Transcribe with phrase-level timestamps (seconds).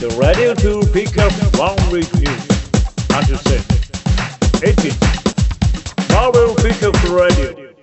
[0.00, 2.48] The radio to pick up one week news.
[3.12, 3.60] Understand?
[4.62, 4.96] 18.
[6.08, 7.74] Marvel Pickup Radio.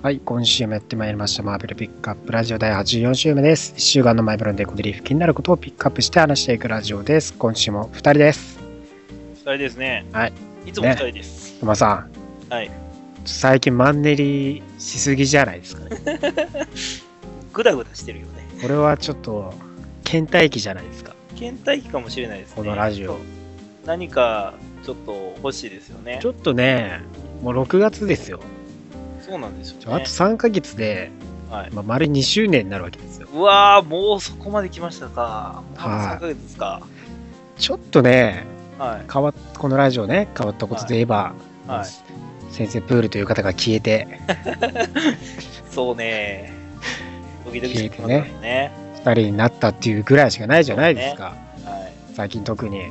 [0.00, 1.42] はい、今週もやってまいりました。
[1.42, 3.74] マーベルピックアップラジオ第84週目です。
[3.76, 7.34] 1週間のマイブロンでコデリーフ気になることをピックアップして話していくラジオです。
[7.34, 8.60] 今週も2人です。
[9.38, 10.06] 二人ですね。
[10.12, 10.32] はい。
[10.66, 11.58] いつも二人です。
[11.62, 12.10] 馬さん、
[12.48, 12.70] はい。
[13.24, 16.68] 最近マンネリしすぎじゃないですかね。
[17.52, 18.37] ぐだぐだしてるよね。
[18.60, 19.54] これはちょっと、
[20.04, 21.14] 倦怠期じゃないですか。
[21.38, 22.56] 倦怠期かもしれないですね。
[22.56, 23.18] このラジオ。
[23.84, 26.26] 何かちょっと欲しいですよねち。
[26.26, 27.00] ょっとね、
[27.42, 28.40] もう6月ですよ。
[29.20, 29.94] そうなんですよ、ね。
[29.94, 31.10] あと3ヶ月で、
[31.50, 31.70] はい。
[31.70, 33.28] まあ、丸2周年になるわけですよ。
[33.32, 35.62] うわー、もうそこまで来ましたか。
[35.70, 36.82] もうはい3ヶ月ですか。
[37.56, 38.46] ちょっとね、
[38.78, 39.12] はい。
[39.12, 41.34] 変わっこのラジオね、変わったことといえば、
[41.66, 42.54] はい。
[42.54, 44.20] 先生プールという方が消えて、
[45.70, 46.57] そうね。
[47.48, 48.72] ドキドキしてきます消えからね。
[48.96, 51.24] 2人になったっていうぐらいしかないじゃないですか。
[51.24, 52.14] はい。
[52.14, 52.86] 最近特に。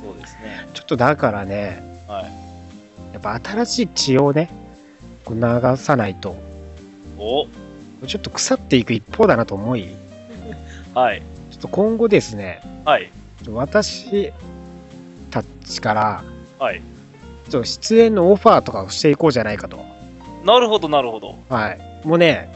[0.00, 0.68] そうですね。
[0.74, 2.24] ちょっとだからね、はい。
[3.12, 4.50] やっぱ新しい血をね、
[5.24, 6.36] こう流さないと、
[7.18, 7.46] お
[8.06, 9.88] ちょっと腐っていく一方だなと思い、
[10.94, 11.22] はい。
[11.50, 13.10] ちょっと今後ですね、はい。
[13.48, 14.32] 私
[15.30, 16.24] たちから、
[16.58, 16.82] はい。
[17.48, 19.78] ちょっと出演のオファーとかをしていこうじゃないかと。
[20.44, 21.34] なるほど、なるほど。
[21.48, 21.78] はい。
[22.06, 22.48] もうね、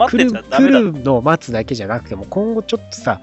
[0.00, 0.78] 待って来る来ちゃダメだ。
[0.80, 3.20] るのを待つだけじゃなくても、今後ちょっとさ、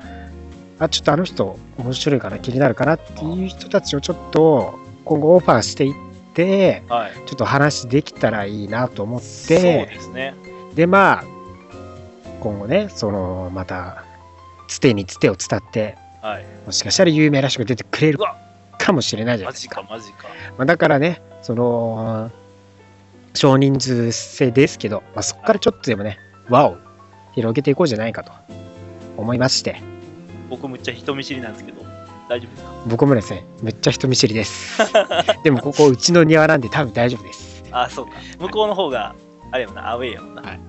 [0.80, 5.94] あ、ちょっとあの人面白いかな、気になるかなっていう人たちをちょっと今後オファーしていっ
[6.34, 7.11] て、はい。
[7.25, 10.36] ちょっと話できたらいいなと思っそうて、ですね。
[10.75, 11.23] で、まあ、
[12.39, 14.03] 今後ね、その、また、
[14.67, 16.45] つてにつてを伝って、はい。
[16.66, 18.19] もしかしたら有名な人が出てくれる
[18.78, 19.81] かもしれないじゃないですか。
[19.89, 20.28] マジか、マジか。
[20.58, 22.31] まあ、だからね、その、
[23.34, 26.17] 少人数制ですけど、まあ、そこからちょっとでもね、
[26.50, 26.78] 輪を
[27.34, 28.31] 広げていこうじゃないかと
[29.17, 29.81] 思いまして、
[30.50, 31.81] 僕むっちゃ人見知りなんですけど、
[32.30, 32.72] 大丈夫ですか？
[32.88, 34.80] 僕もですね、めっちゃ人見知りです。
[35.44, 37.63] でもここ、うちの庭なんで多分大丈夫です。
[37.72, 38.13] あ、そうか。
[38.40, 39.13] 向こうの方が、
[39.52, 40.41] あれやもんな、アウェイやもんな。
[40.41, 40.59] はい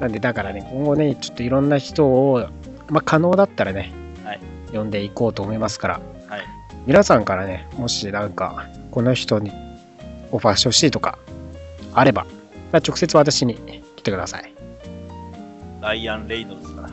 [0.00, 2.46] なんで、だからね、今後ね、ちょっといろんな人を、
[2.90, 3.92] まあ、可能だったらね、
[4.24, 4.40] はい
[4.72, 6.42] 呼んでいこうと思いますから、はい。
[6.86, 9.52] 皆さんからね、もしなんか、この人に
[10.32, 11.18] オファーしてほしいとか、
[11.94, 12.24] あれば、
[12.72, 13.54] まあ、直接私に
[13.96, 14.52] 来てください。
[15.80, 16.90] ライアン・レイノルズかな。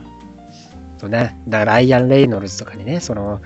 [0.98, 3.40] そうね、だからライアン・レイノルズとかにね、その、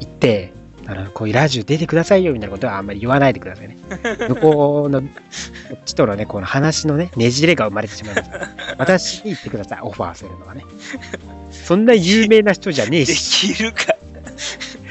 [0.00, 0.52] 行って、
[0.86, 3.78] あのこういうラジオ出てくださいよみたいなことはあんまり言わないでくださいね。
[4.28, 5.06] 向こうの、こ
[5.74, 8.30] っちとのね、この話のね、ねじれが生まれてしまいます。
[8.76, 10.62] 私に言ってください、オファーするのはね。
[11.50, 13.94] そんな有名な人じゃねえでし、きるか。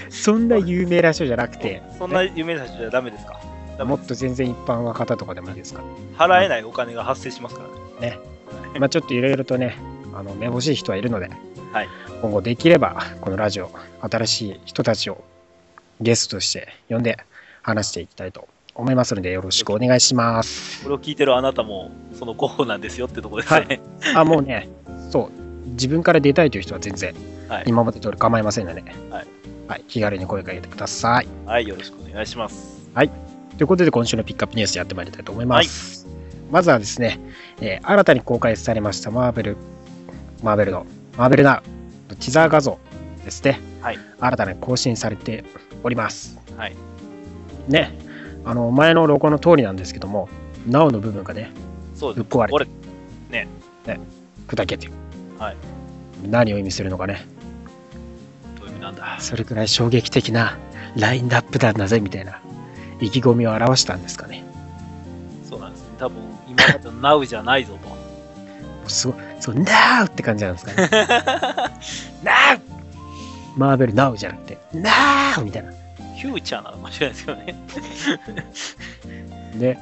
[0.10, 3.40] そんな有名な人じゃなくて、そんな有名な人じゃダメですか？
[3.86, 5.82] もっと全然一般の方とかでもいいですか？
[6.18, 6.28] ら。
[6.28, 7.62] 払えないお金が発生しますか
[8.02, 8.18] らね。
[8.80, 9.78] まあちょっといろいろとね、
[10.14, 11.30] あの、めぼしい人はいるので、
[11.72, 11.90] はい
[12.22, 13.70] 今後できれば、このラジオ、
[14.00, 15.26] 新しい人たちを
[16.00, 17.18] ゲストとして呼んで
[17.62, 20.84] 話していきたいと思いますので、よろしくお願いします。
[20.84, 23.82] これを聞いてるあなたも、その候補なんですよってとこですね。
[24.16, 24.70] あ、もうね、
[25.12, 27.14] そう、自分から出たいという人は全然、
[27.50, 27.64] はい。
[27.68, 29.28] 今まで通り構いませんので、はい
[29.68, 31.28] はい、気軽に声かけてください。
[31.46, 32.82] はい、よろしくお願いします。
[33.58, 36.03] ということで、今週のピックアップニュースやってまいりたいと思います。
[36.54, 37.20] まずはですね、
[37.62, 39.58] えー新たに公開されましたマーベル、
[40.44, 40.86] マーベルの、
[41.18, 41.64] マーベルナ
[42.08, 42.78] ウのティザー画像
[43.26, 43.60] ですね。
[43.82, 43.98] はい。
[44.20, 45.44] 新たに更新されて
[45.82, 46.40] おります。
[46.56, 46.76] はい。
[47.68, 47.98] ね、
[48.46, 50.30] あの、前のロゴの通りなんですけども、
[50.68, 51.50] ナウの部分がね、
[51.96, 52.24] そうです。
[52.24, 53.48] ぶっ壊れて俺、
[54.48, 54.90] 砕けて、
[55.40, 55.58] はい。
[56.30, 57.26] 何を意味するのかね、
[58.60, 59.18] どういう意味なんだ。
[59.20, 60.60] それくらい衝撃的な
[60.96, 62.40] ラインナップだぜ、みたいな
[63.02, 64.44] 意気込みを表したんですかね。
[65.50, 65.88] そうなんですね。
[65.98, 67.78] 多分、今までの Now じゃないぞ
[68.84, 68.90] と。
[68.90, 70.90] すごい、そう、ナウって感じなんですかね。
[72.24, 72.60] ナウ
[73.56, 75.72] マーベルナウじゃなくて、ナウみたいな。
[75.72, 77.56] フューチャーなのかもしれないですけどね。
[79.56, 79.78] で、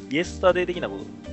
[0.00, 0.14] うん。
[0.14, 1.26] イエスタデー的なこと。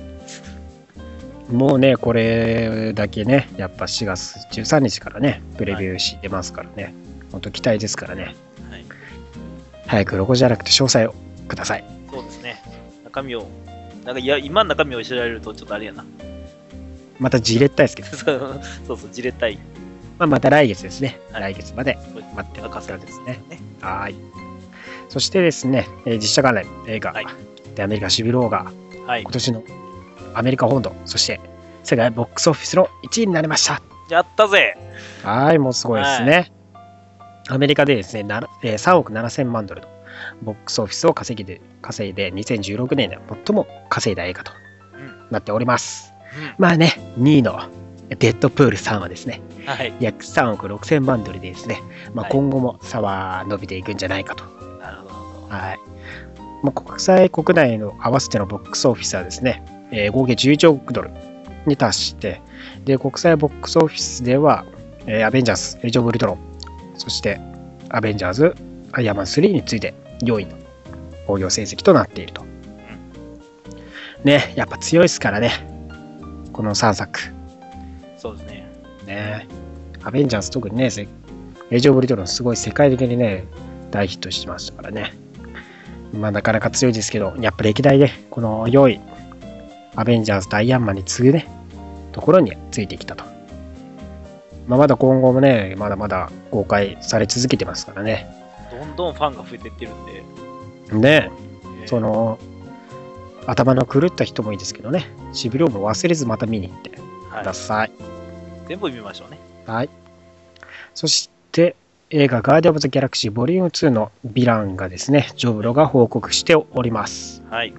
[1.52, 6.94] もうね、これだけね、やっぱ4月13日からね、プレビューし出ますからね、
[7.30, 8.34] 本当期待ですからね、
[8.70, 8.84] はい。
[9.86, 11.14] 早くロゴじゃなくて詳細を
[11.46, 11.84] ください。
[12.10, 12.62] そうですね。
[13.04, 13.46] 中身を、
[14.04, 16.04] なんか、いや、今の中身を知られるとちょっとあれやな。
[17.18, 18.08] またじれったいですけど、
[18.86, 19.58] そうそうじれったい。
[20.18, 23.40] まあ、また来月ですね、はい来月まで待待っておく感じですね。
[23.48, 23.58] ね。
[23.80, 24.16] はーい。
[25.08, 27.26] そしてですね、えー実写関連映画、はい
[27.74, 28.70] でアメリカシビル王が
[29.06, 29.30] はい今。
[29.32, 29.62] 年の
[30.34, 31.40] アメリカ本土、そして
[31.82, 33.80] 世界ボックスオフィスの1位になりました。
[34.10, 34.76] やったぜ
[35.22, 36.52] はい、もうすごいですね。
[37.48, 39.88] アメリカでですね、ならえー3億7000万ドルの
[40.42, 44.52] ボックスオフィスを稼ぎで稼いで、2016年で最も稼いだ映画と
[44.94, 45.26] うん。
[45.30, 46.12] なっております。
[46.36, 47.60] うんまあね、2位の
[48.08, 49.92] デッドプール3はですね、はい。
[50.00, 51.80] 約3億6000万ドルでですね、
[52.12, 54.44] まあ、はい今後も差は伸びていくんじゃないかと。
[54.78, 55.48] なるほど。
[55.48, 55.78] はい
[56.62, 61.10] まあ、国際、国内の合わせてのボックスオフィスはですね、えー合計11億ドル
[61.66, 62.40] に達して、
[62.84, 64.64] で、国際ボックスオフィスでは、
[65.06, 66.38] えーアベンジャーズ、エイジ・オブ・ウルトロン、
[66.96, 67.38] そして
[67.90, 68.56] アベンジャーズ、
[68.92, 70.56] アイアンマン3について4位の
[71.26, 72.44] 興行成績となっていると。
[74.24, 75.50] ね、やっぱ強いですからね、
[76.52, 77.20] この3作。
[78.16, 78.66] そうですね。
[79.06, 79.48] ね、
[80.02, 81.06] アベンジャーズ特にね、せ
[81.70, 83.44] エイジ・オブ・ウルトロンすごい世界的にね、
[83.90, 85.12] 大ヒットしましたからね。
[86.12, 89.00] まあなかなか強いですけど、やっぱ歴代でこの4位、
[89.94, 91.46] アベンジャーズとアイアンマンに次ぐね、
[92.12, 93.24] ところについてきたと。
[94.66, 98.26] まあまだ今後もね、まだまだ公開され続けてますからね。
[98.78, 100.98] どんどんファンが増えてってるんで。
[100.98, 101.30] ね、
[101.80, 102.38] えーそ、の、
[103.46, 107.44] 頭の狂った人もいいですけどね、しびれをも忘れずまた見に行ってくはい。
[107.44, 107.90] ださい。
[108.68, 109.38] 全部見ましょうね。
[109.66, 109.90] はい。
[110.94, 111.76] そして、
[112.10, 117.42] 映画ガーディアン・オブ・ザ・ギャラクシーボリューム2のヴィランがですね、ジョブロが報告しております。
[117.50, 117.74] はい。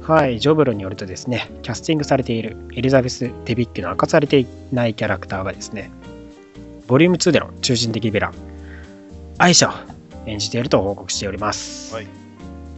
[0.00, 5.90] はい、ジョブロによるとですね、キャスティングされているエリザベス・デビックの明かされていないキャラクターがですね、
[6.86, 8.34] ボリューム2での中心的ヴィラン、
[9.38, 9.93] アイシャを
[10.26, 11.94] 演じていると報告しております。
[11.94, 12.06] はい。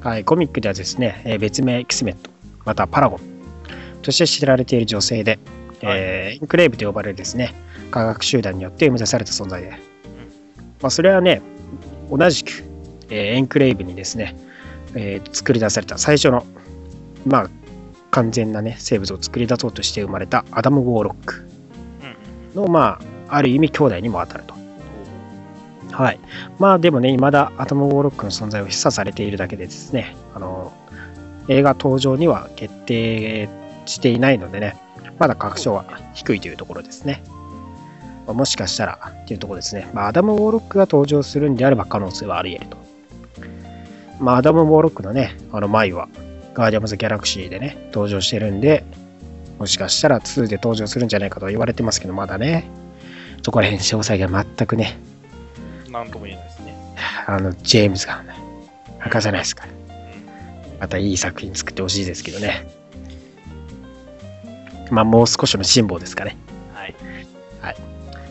[0.03, 2.31] はい、コミックではですね、えー別名キスメット、
[2.65, 3.21] またパラゴン
[4.03, 5.39] として知られている女性で、
[5.83, 7.55] えーエンクレーブと呼ばれるですね、
[7.91, 9.71] 科学集団によって生み出された存在で、
[10.81, 11.43] まあ、それはね、
[12.11, 12.51] 同じく、
[13.11, 14.37] えーエンクレーブにですね、
[14.95, 16.45] えー作り出された最初の、
[17.27, 17.51] まあ、
[18.11, 21.47] 完全なね、生物を作り出そうとして生まれたアダム・ウォーロック
[22.55, 22.63] うん。
[22.63, 24.56] の、まあ、ある意味兄弟にも当たると。
[25.97, 26.21] はい。
[26.59, 30.71] まあでもね、未だアトム・ウォーロックの存在を示唆されているだけでですね、あの、
[31.49, 33.49] 映画登場には決定
[33.87, 34.77] していないのでね、
[35.19, 37.23] まだ確証は低いというところですね。
[38.27, 39.89] まもしかしたらっていうところですね。
[39.95, 42.77] まあ、アダム・ウォーロックが登場するんであれば可能性はあり得ると。
[44.21, 46.09] まあ、アダム・ウォーロックのね、あの前は、
[46.53, 48.85] ガーディアンズ・ギャラクシーでね、登場してるんで、
[49.59, 52.69] もしかしたら2で登場するんじゃないかと言われてますけど、まだね、
[53.43, 54.99] そこら辺詳細が全くね、
[55.97, 56.75] なんとも言えないですね。
[57.27, 58.35] あの、ジェームズがね、
[59.03, 59.73] 明かさないですから。
[60.79, 62.69] またいい作品作ってほしいですけどね。
[64.91, 66.37] まあ、もう少しの辛抱ですかね。
[66.75, 66.95] はい。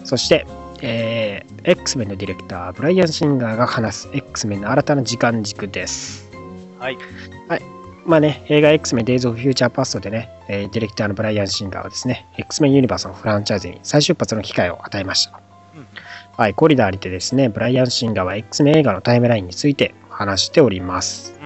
[0.04, 0.46] そして、
[0.82, 6.30] えー、X メンのディレクター、ブライアン・シンガーが話す X メンの新たな時間軸です。
[6.80, 6.98] はい。
[8.06, 15.40] まあね、映画 X メン Days of Future Past でね、えーディレクターのブライアン・シンガーはですね、X メンユニバースのフランチャイズに再出発の機会を与えました。
[15.76, 15.88] うん
[16.38, 21.40] はい、コリダーにてですね、ブライアン・シンガーは X メン映画のタイムラインについて話しております。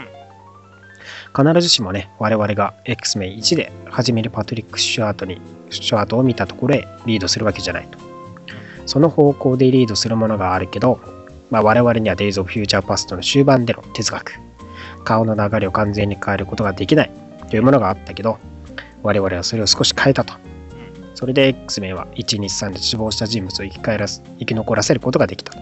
[1.38, 5.40] 必ずしもね、我々が X メン1で始めるパトリック・シュワートに、
[5.70, 8.00] シュワートを見たところへリードするわけじゃないと。
[8.88, 11.00] その方向でリードするものがあるけど、
[11.52, 14.40] まあ、我々には Days of Future Past の終盤での哲学、
[15.04, 17.12] 顔の流れを完全に変えることができない
[17.52, 18.40] というものがあったけど、
[19.04, 20.34] 我々はそれを少し変えたと。
[21.20, 25.60] それで X メンは123で死亡した人物を生き返らす生き残らせることができたと。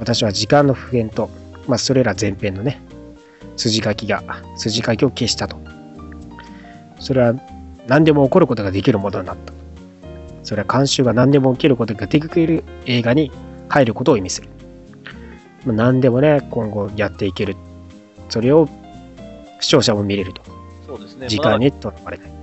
[0.00, 1.30] 私は時間の普遍と、
[1.68, 2.82] まあ、それら前編のね、
[3.56, 4.24] 筋書きが、
[4.56, 5.56] 筋書きを消したと。
[6.98, 7.34] それは
[7.86, 9.52] 何でも起こることができるものになった。
[10.42, 13.30] それは慣習が何でも起きることができる映画に
[13.68, 14.48] 入ることを意味する。
[15.64, 17.54] まあ何でもね、今後やっていける。
[18.28, 18.68] それを
[19.60, 20.42] 視聴者も見れると。
[20.88, 21.28] そうですね。
[21.28, 22.30] 時間にとらわれない。
[22.30, 22.39] まあ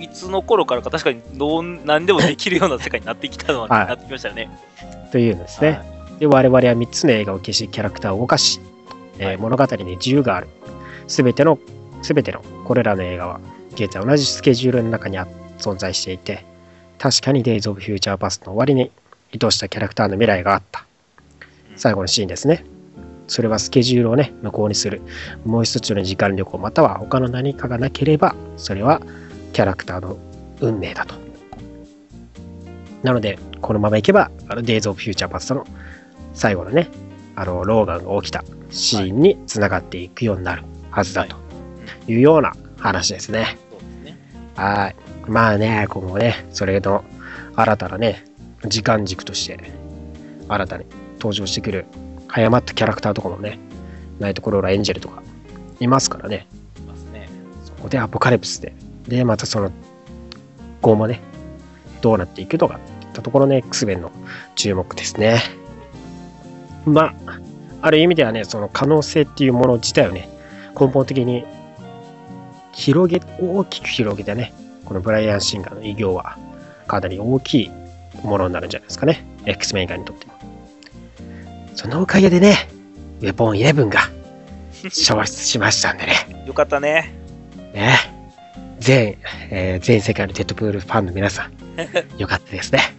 [0.00, 4.48] いつの頃からか確かにどう何でもできるような世界になってきたのは、はいなってきましたよね。
[5.10, 5.80] というのですね。
[6.18, 8.60] で、我々は3つの映画を消し、キャラクターを動かし、
[9.18, 10.48] えーはい物語に自由がある。
[11.06, 11.58] すべての、
[12.02, 13.40] すべてのこれらの映画は、
[13.74, 15.26] 現在同じスケジュールの中にあ
[15.58, 16.44] 存在していて、
[16.98, 18.90] 確かに Days of Future Past の終わりに
[19.32, 20.84] 意図したキャラクターの未来があった。
[21.76, 22.64] 最後のシーンですね。
[23.28, 25.02] それはスケジュールをね、無効にする。
[25.44, 29.00] もう一つの時間旅行、または他の何かがなければ、それは
[29.52, 30.18] キャラクターの
[30.60, 31.14] 運命だと。
[33.02, 35.66] なので、このままいけば、あの Days of Future Past の
[36.34, 36.88] 最後のね、
[37.36, 41.36] あの、ローガンが起きたシーンにつながっていくようになるはずだと
[42.08, 43.56] いうような話ですね。
[44.56, 44.96] はい。
[45.30, 47.04] まあね、今後ね、それの
[47.54, 48.24] 新たなね、
[48.66, 49.58] 時間軸として、
[50.48, 51.86] 新たに登場してくる、
[52.26, 53.58] 早まったキャラクターとかもね、
[54.18, 55.22] ナイトクローラーエンジェルとか
[55.78, 56.48] いますからね。
[56.78, 57.28] いますね。
[57.64, 58.74] そこでアポカリプスで、
[59.08, 59.72] で、またその、
[60.80, 61.20] 後もね、
[62.00, 64.12] どうなっていくのかっていったところね、X メンの
[64.54, 65.40] 注目ですね。
[66.84, 67.40] まあ、
[67.82, 70.28] ある意味ではね、その可能性っていうもの自体をね、
[70.78, 71.44] 根本的に
[72.72, 74.52] 広げ、大きく広げてね、
[74.84, 76.38] このブライアン・シンガーの偉業は
[76.86, 77.70] かなり大きい
[78.22, 79.24] ものになるんじゃないですかね。
[79.46, 80.32] X メン以外にとっても。
[81.74, 82.68] そのおかげでね、
[83.20, 84.00] ウェポン11が
[84.90, 86.44] 消失しましたんでね。
[86.46, 87.12] よかったね。
[87.74, 88.17] ね
[88.78, 89.18] 全、
[89.50, 91.52] えー全世界のデッドプールファンの皆さん、
[92.18, 92.94] よかったですね。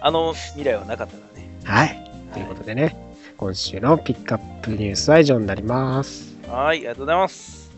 [0.00, 1.48] あの未来はなかったからね。
[1.64, 2.10] はい。
[2.32, 2.96] ということでね、
[3.36, 6.36] 今週のピックアップニュースは以上になります。
[6.48, 7.70] はい、ありがとうございます。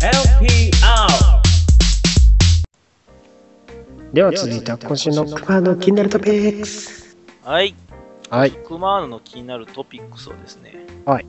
[0.00, 1.38] LPR
[4.12, 7.16] では続いては今週の熊の気になるトピックス。
[7.42, 7.74] はい、
[8.30, 8.52] はい。
[8.52, 11.26] クマーヌの気になるトピックスはですね、はい。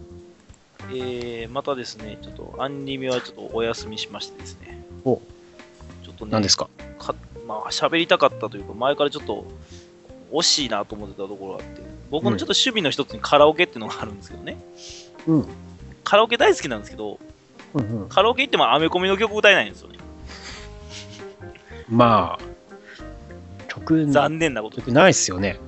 [0.92, 5.22] えー、またですね、ちょっとアニメはちょっとお休みしましてですね、お
[6.04, 6.70] ちょっとね、何ですか？
[6.98, 7.16] か
[7.48, 9.46] まあ、喋りたかったというか、前からちょっと
[10.32, 14.58] 惜しいなと思ってたところがあって、僕のちょっと趣味の一つにカラオケっていうのがあるんですけどね、
[15.28, 15.48] うん。
[16.04, 17.20] カラオケ大好きなんですけど、
[17.74, 20.00] うんうん、カラオケ行ってもアメコミの曲歌えないんですよね。
[21.88, 22.44] まあ、
[23.68, 24.78] 曲、残念なこと。
[24.78, 25.60] 曲ないっすよね。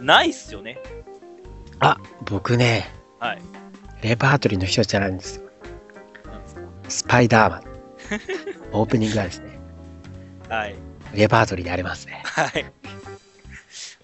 [0.00, 0.78] ないっすよね。
[1.78, 3.42] あ、僕ね、はい。
[4.04, 5.44] レパートリーの一つじゃないんですよ。
[6.90, 7.62] スパイダーマン。
[8.72, 9.58] オープニングがですね、
[10.50, 10.74] はい。
[11.14, 12.22] レパートリーでありますね。
[12.26, 12.66] はい。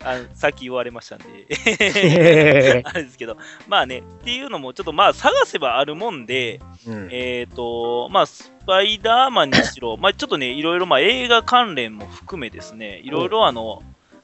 [0.02, 3.37] あのさっき言われましたんで、あれですけど、
[3.69, 13.83] まあね、っていうのも、ちょっとまあ探せばあるもんで、うん、えっ、と、まあ、スパイダーマンにしろ、 まあちょっとね、いろいろまあ映画関連も含めですね、いろいろあの、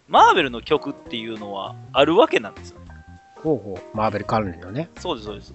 [0.09, 2.87] マーベルの曲っていうのはあるわけなんですよね。
[3.35, 4.89] ほうほう、マーベル関連のね。
[4.97, 5.55] そうです、そうです。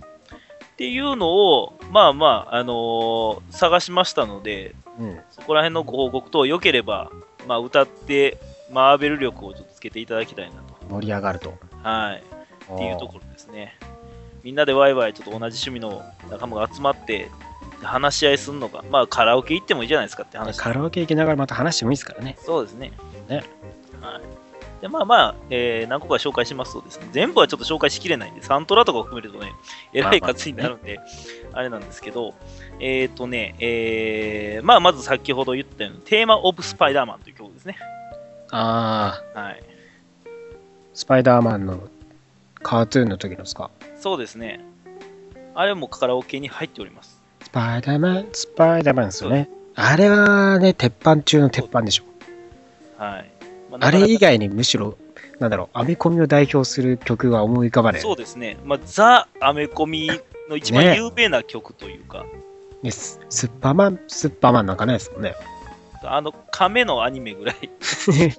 [0.82, 5.20] っていうのを、まあまあ、あのー探しましたので、うん。
[5.30, 7.12] そこら辺のご報告等良ければ、
[7.48, 8.40] まあ、歌って、
[8.72, 10.74] マーベル力をちょっとつけていただきたいなと。
[10.90, 11.54] 盛り上がると。
[11.84, 12.24] はい。
[12.74, 13.78] っていうところですね。
[14.42, 17.30] みんなでワイワイちょっと同じ趣味の仲間が集まって、
[17.84, 18.84] 話し合いするのか。
[18.90, 20.58] まあ、カラオケ行ってもいいじゃないですかって話。
[20.58, 22.38] カラオケ行きながらまた話してもいいですからね。
[22.40, 22.92] そうですね。
[23.30, 23.44] ね。
[24.02, 24.41] はい。
[24.82, 29.52] で、まあまあ、えー何個か紹介しますとですね、全部はちょっと紹介しきれないんで、サントラとかを含めるとね、
[29.94, 31.00] えらい数になるんで、
[31.54, 32.34] あれなんですけど、
[32.80, 37.78] えっ、とね、えーまあまず先ほど言ったように、テーマオブスパイダーマンという曲ですね。
[38.50, 39.64] ああ、はい。
[40.94, 41.80] スパイダーマンの
[42.64, 43.70] カートゥーンの時のですか？
[44.00, 44.60] そうですね。
[45.56, 47.22] あれもカラオケに入っております。
[47.44, 49.50] スパイダーマン、スパイダーマンですよね。
[49.76, 52.04] あれはね、鉄板中の鉄板でしょ。
[52.98, 53.31] はい。
[53.72, 54.98] まあれ以外外にむしろ、
[55.40, 58.02] なんだろう、アメコミを代表する曲が思い浮かばない。
[58.02, 58.58] そうですね。
[58.64, 60.10] まあ、ザ・アメコミ
[60.50, 62.26] の一番ね有名な曲というか、
[62.84, 65.36] ねススッパーマン、スッパーマンなんかないですもんね。
[66.04, 67.56] あの、亀のアニメぐらい。
[68.06, 68.36] これ、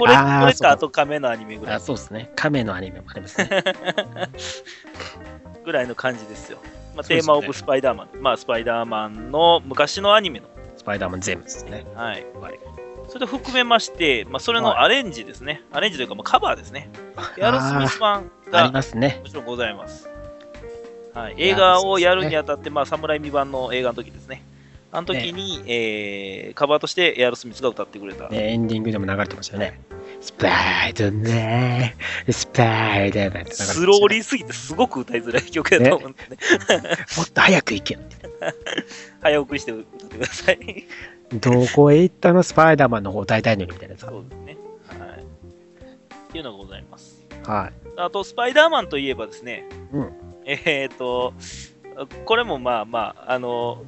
[0.00, 1.80] これあーそうかか、あと亀のアニメぐらいあ、。
[1.80, 2.30] そうですね。
[2.34, 3.48] 亀のアニメもありますね。
[5.64, 6.58] ぐらいの感じですよ。
[6.96, 8.08] まあ、テーマオブスパイダーマン。
[8.20, 10.46] まあ、スパイダーマンの昔のアニメの。
[10.76, 11.86] スパイダーマン全部ですね。
[11.94, 12.26] はい。
[12.40, 12.73] はい
[13.14, 15.62] それと含めまして、まあ、それのはいアレンジですね。
[15.70, 16.90] アレンジというか、まあ、カバーですね。
[17.38, 19.20] エアロスミス版あがりますね。
[19.22, 20.08] もちろんございます。
[21.14, 24.42] はい、映画をやるにあたって、まあ、侍未版の映画の時ですね。
[24.90, 28.28] あの時に、えーカバーとしてエアロスミスが歌ってくれた。
[28.30, 29.80] ねエンディングでも流れてましたよね。
[30.20, 30.48] スパ
[30.88, 36.38] イダーマン、スパイダーマンってスローリーすぎてすごく歌いづらい曲やと思うんでね。
[37.16, 38.00] もっと早く行けよ。
[39.20, 40.86] 早送りして歌ってください。
[41.32, 42.42] どこへ行ったの？
[42.42, 44.08] スパイダーマンの方歌いたいのにみたいなさ。
[44.08, 44.56] そうですね。
[44.86, 45.20] はい。
[45.20, 47.24] っていうのがございます。
[47.44, 47.72] はい。
[47.96, 50.12] あと、スパイダーマンといえばですね、うん
[50.46, 51.32] えっ、と、
[52.24, 53.82] これもまあまあ、あの、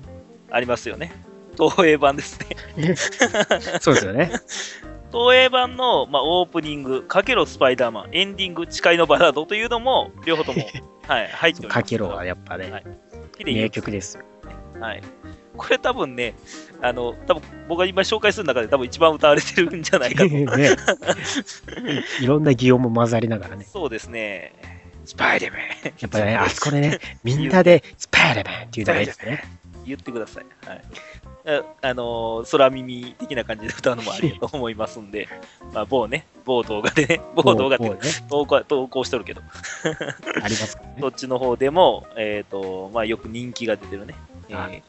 [0.51, 1.13] ありますよね。
[1.59, 2.39] 東映版です
[2.77, 2.97] ね。
[3.81, 4.31] そうですよね。
[5.13, 10.63] 東映版の、まあ、オープニング、かけろスパイダーマン、エンディング、誓いのバラードというのも、両方とも、
[11.07, 11.75] はい、入っております。
[11.75, 12.85] かけろはやっぱね、はい
[13.45, 14.25] 名曲ですよ。
[14.81, 15.03] はい。
[15.57, 16.35] これ多分ね、
[16.83, 20.31] あの、多分僕が今紹介する中で多分一番歌われてるんじゃないかと。
[20.57, 20.77] ね
[22.21, 23.65] いろんな擬音も混ざりながらね。
[23.65, 24.53] そうですね。
[25.05, 25.61] スパイダーマン。
[26.01, 29.45] やっぱね、あそこでね、みんなでスパイダーマンって言うのがいいですね。
[29.87, 30.47] 言ってください。
[30.69, 30.83] はい。
[31.49, 35.29] ああのー空耳的な感じで歌うのもありだと思いますんで、
[35.73, 39.43] まあ、某ね、某動画でね、某動画ってもうね、投稿投稿しとるけど、
[40.43, 40.97] ありますからね。
[41.01, 44.17] そっちの方でも、えっ、と、まあ、よく人気が出てるね、
[44.49, 44.83] えーはい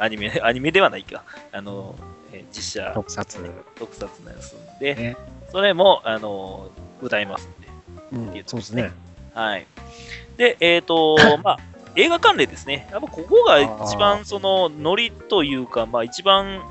[0.00, 1.94] アニメ、 アニメではないか、あの、
[2.32, 3.38] えー実写特撮。
[3.76, 5.16] 特撮のやつで、ね
[5.52, 6.70] それも、あの、
[7.02, 7.48] 歌います
[8.12, 8.92] んで、うん、そうですね。
[9.34, 9.66] はい。
[10.36, 11.58] で、えっ、と、 まあ、
[11.96, 12.88] 映画関連ですね。
[12.90, 16.62] やっぱここが一番そのノリというか、まあ一番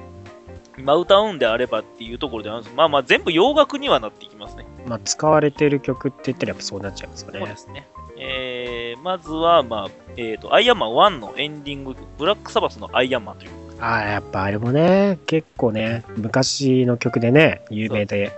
[0.78, 4.66] 今歌うんであればっていうところであるんですまあまあ全部洋楽にはなっていきますね。
[4.86, 7.58] まあ、使われてる曲って言ったらやっぱそうなっちゃいますかねそうで。
[7.58, 7.88] すね。
[8.20, 18.34] えー、まずは、まあ、えっ、と、アイアンマン1のエンディング曲、ブラックサバスのアイアンマンというああ、やっぱあれもね、結構ね、昔の曲でね、有名で、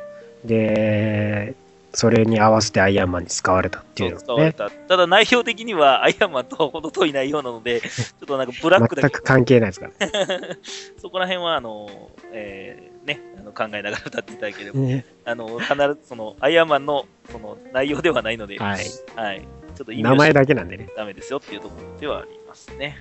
[0.46, 1.56] で、
[1.94, 4.70] それに合わせてアイアンマンに使われたっていうのね、使われた。
[4.70, 7.90] ただ内容的にはアイアンマンとほど遠い内容なので、 ちょ
[8.24, 9.94] っとなんかブラックだけ全く関係ないですから。
[11.02, 18.86] そこら辺は、あの、えーね、あの考えながら歌っていただければ、ねあの、必ずその、アイアンマンのその内容ではないので、はい。
[19.16, 19.48] はい。
[19.76, 20.90] ちょっと名前だけなんでね。
[20.96, 22.98] ダメですよっていうところではありますね。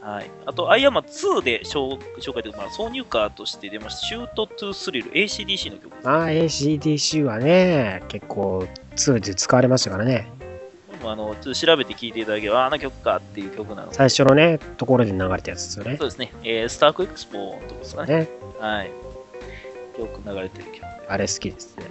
[0.00, 0.30] はい。
[0.44, 6.08] あと、アイアンマン2で紹紹介というか、まあ、挿入歌として出ました、シュートトゥースリル、ACDC の曲です。
[6.08, 10.30] ああ、ACDC はね、結構2で使われましたからね。
[11.02, 16.08] あの、ちょっと調べて聴いていただければ、ああの曲かっていう曲なので、最初のね、ところで流れたやつですよねそう。
[16.08, 18.18] ですね、えースタークエクスポのとこですかね。
[18.18, 18.28] ね
[18.60, 18.90] はい。
[19.98, 20.86] よく流れてる曲で。
[21.08, 21.86] あれ好きですね。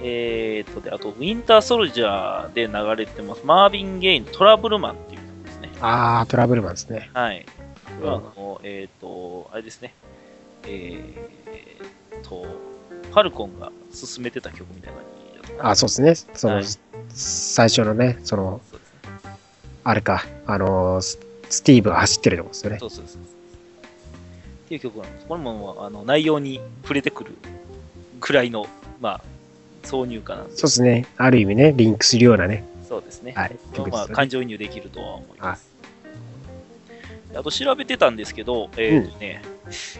[0.00, 5.70] はい、えーとで、あと、ウィンターソルジャーで流れてます、マービン・ゲイン、トラブルマンっていう曲ですね。
[5.80, 7.10] ああ、トラブルマンですね。
[7.14, 7.46] はい。
[7.98, 9.94] これはあの、えっ、と、あれですね。
[10.64, 15.10] えーと、ファルコンが進めてた曲みたいな感じ
[15.58, 16.32] あそうですね。
[16.34, 16.64] その、はい
[17.12, 18.82] 最初のね、その、そね。
[19.82, 22.78] あれか、あのース、スティーブが走ってるとこですよね。
[22.78, 23.22] そうそうそう。
[23.22, 23.24] っ
[24.68, 25.26] ていう曲なんです。
[25.26, 27.32] これもあの内容に触れてくる
[28.20, 28.66] くらいの、
[29.00, 29.20] まあ、
[29.82, 31.06] 挿入歌なそうですね。
[31.16, 33.32] ある意味ね、リンクするようなね、そうですね。
[33.36, 33.56] はい、
[33.90, 34.08] まあ。
[34.08, 35.70] 感情移入できるとは思います。
[37.34, 39.42] あと調べてたんですけど、えっ、とね、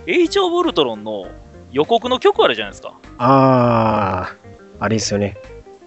[0.06, 1.28] エイジ・オブ・ウルトロンの
[1.70, 2.94] 予告の曲あるじゃないですか。
[3.18, 4.36] ああ、
[4.80, 5.36] あれですよね。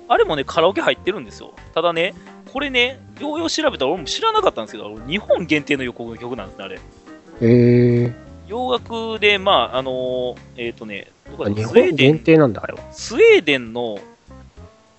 [0.07, 1.53] あれもね、カラオケ入ってるんですよ。
[1.73, 2.13] ただね、
[2.53, 6.75] これね、ようよう調べたら俺も知らなかったんですけど、日本限定の予告の曲なんですね、あれ。
[6.75, 8.13] へえ
[8.47, 12.79] 洋楽で、まあ、あのーえっ、とね、どこだー、日スウェーデン本限定なんだ、あれは。
[12.91, 13.99] スウェーデンの、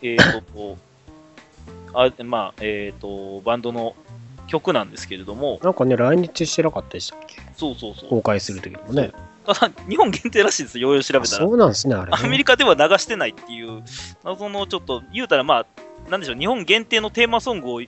[0.03, 0.19] えっ、
[0.53, 0.77] と、
[1.95, 3.95] あまあ、えっ、と、バンドの
[4.49, 7.41] 曲なんですけれども、なんかね、来日してなかったでしたっけ？
[7.57, 8.11] そうそうそう。
[8.11, 9.13] 公開するときもね。
[9.47, 11.51] ただ、日本限定らしいですよ、よう調べたらそ。
[11.51, 12.19] うなんですね、あれ、ね。
[12.21, 13.83] アメリカでは流してないっていう、
[14.25, 15.67] 謎のちょっと、言うたら、まあ、
[16.11, 17.81] なんでしょう、日本限定のテーマソングを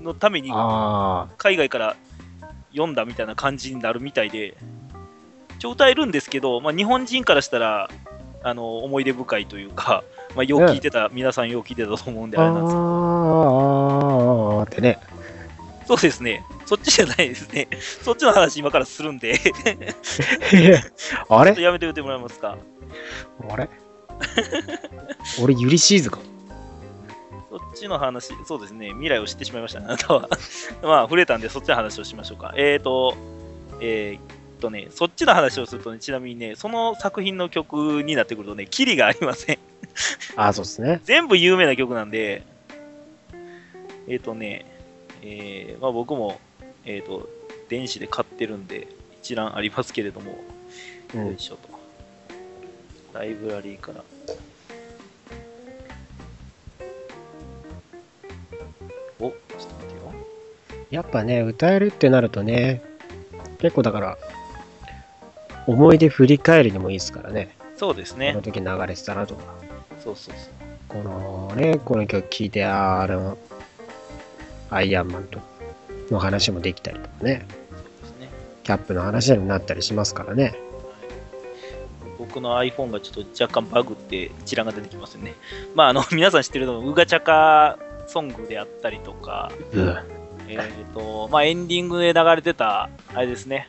[0.00, 1.96] のためにあ海外から
[2.70, 4.85] 読んだみたいな感じになるみたいで、一
[5.66, 7.90] 応歌えるんですけど、まあ、日本人からしたら、
[8.42, 12.42] あの思い出深いというか、まあ、よう聞いてた、皆さんよう聞いてたと思うんで、あ。
[12.42, 12.80] ああれなんですけど
[14.60, 14.98] あーってね。
[15.86, 17.68] そうですね、そっちじゃないですね、
[18.02, 19.38] そっちの話今からするんで、
[21.28, 21.54] あれ？
[21.62, 22.58] やめておいてもらえますか？
[23.48, 23.68] あれ？
[25.40, 26.18] 俺、ユリシーズか。
[27.50, 30.28] そっちの話、そうですね、未来を知ってしまいましたね、あなたは。
[30.82, 32.52] まあ、触れたんで、そっちの話をしましょうか。
[32.56, 33.16] えーと、
[33.80, 34.22] えーっ
[34.56, 39.58] とね、そっちの話をするとね、ちなみにね、その作品の曲になってくるとね、キリがありません。
[40.36, 41.00] あ あ、そうですね。
[41.04, 42.42] 全部有名な曲なんで、
[44.08, 44.64] えーっとね、
[45.22, 46.40] えーまあ、僕も、
[46.84, 47.28] えーっと、
[47.68, 48.88] 電子で買ってるんで、
[49.22, 50.38] 一覧ありますけれども、
[51.14, 51.38] うんよい。
[51.38, 51.68] しょと。
[53.12, 54.04] ライブラリーから。
[59.18, 60.12] お、ちょっと待ってよ。
[60.90, 62.82] やっぱね、歌えるってなるとね、
[63.58, 64.18] 結構だから、
[65.66, 67.56] 思い出振り返りにもいいですからね。
[67.76, 68.42] そうですねこの。
[68.42, 69.42] 時流れてたなとか。
[70.02, 70.56] そうそうそう。
[70.88, 73.38] このね、この曲聴いて、あーあの、
[74.70, 75.40] アイアンマンと
[76.10, 78.30] の話もできたりとかね、そうですね。
[78.62, 80.58] キャップの話になったりしますからね。
[82.18, 85.34] 僕の iPhone がちょっと若干バグって一覧が出てきますよね。
[85.74, 89.96] まあ、あの、 皆さん知ってるのウガチャカソングであったりとか、うん。
[90.48, 93.68] えっ、と、まあ、エンディングで流れてた、あれですね、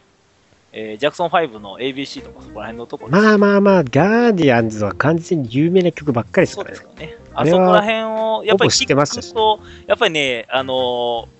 [0.80, 7.02] えージャクソン5の ABC とかそこら辺のところまあまあまあ、ガーディアンズは完全に有名な曲ばっかりですからねそうです。
[7.02, 7.18] よね。
[7.34, 11.38] あそこら辺を、やっぱり聞くと、やっぱりね、あのー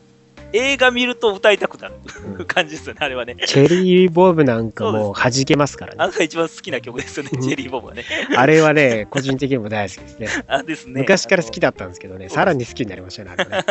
[0.54, 1.96] 映画見ると歌いたくなる
[2.40, 3.36] うん感じですよね、あれはね。
[3.46, 5.98] チェリーボブなんかも弾けますからね。
[6.00, 8.06] あ一番好きな曲ですよね、うんジェリーボブはね。
[8.36, 10.28] あれはね、個人的にも大好きですね。
[10.48, 11.02] あですね。
[11.02, 11.68] 昔から好きだ。
[11.68, 13.66] だったんですけどね、さらに好きになりましたね、あれはね。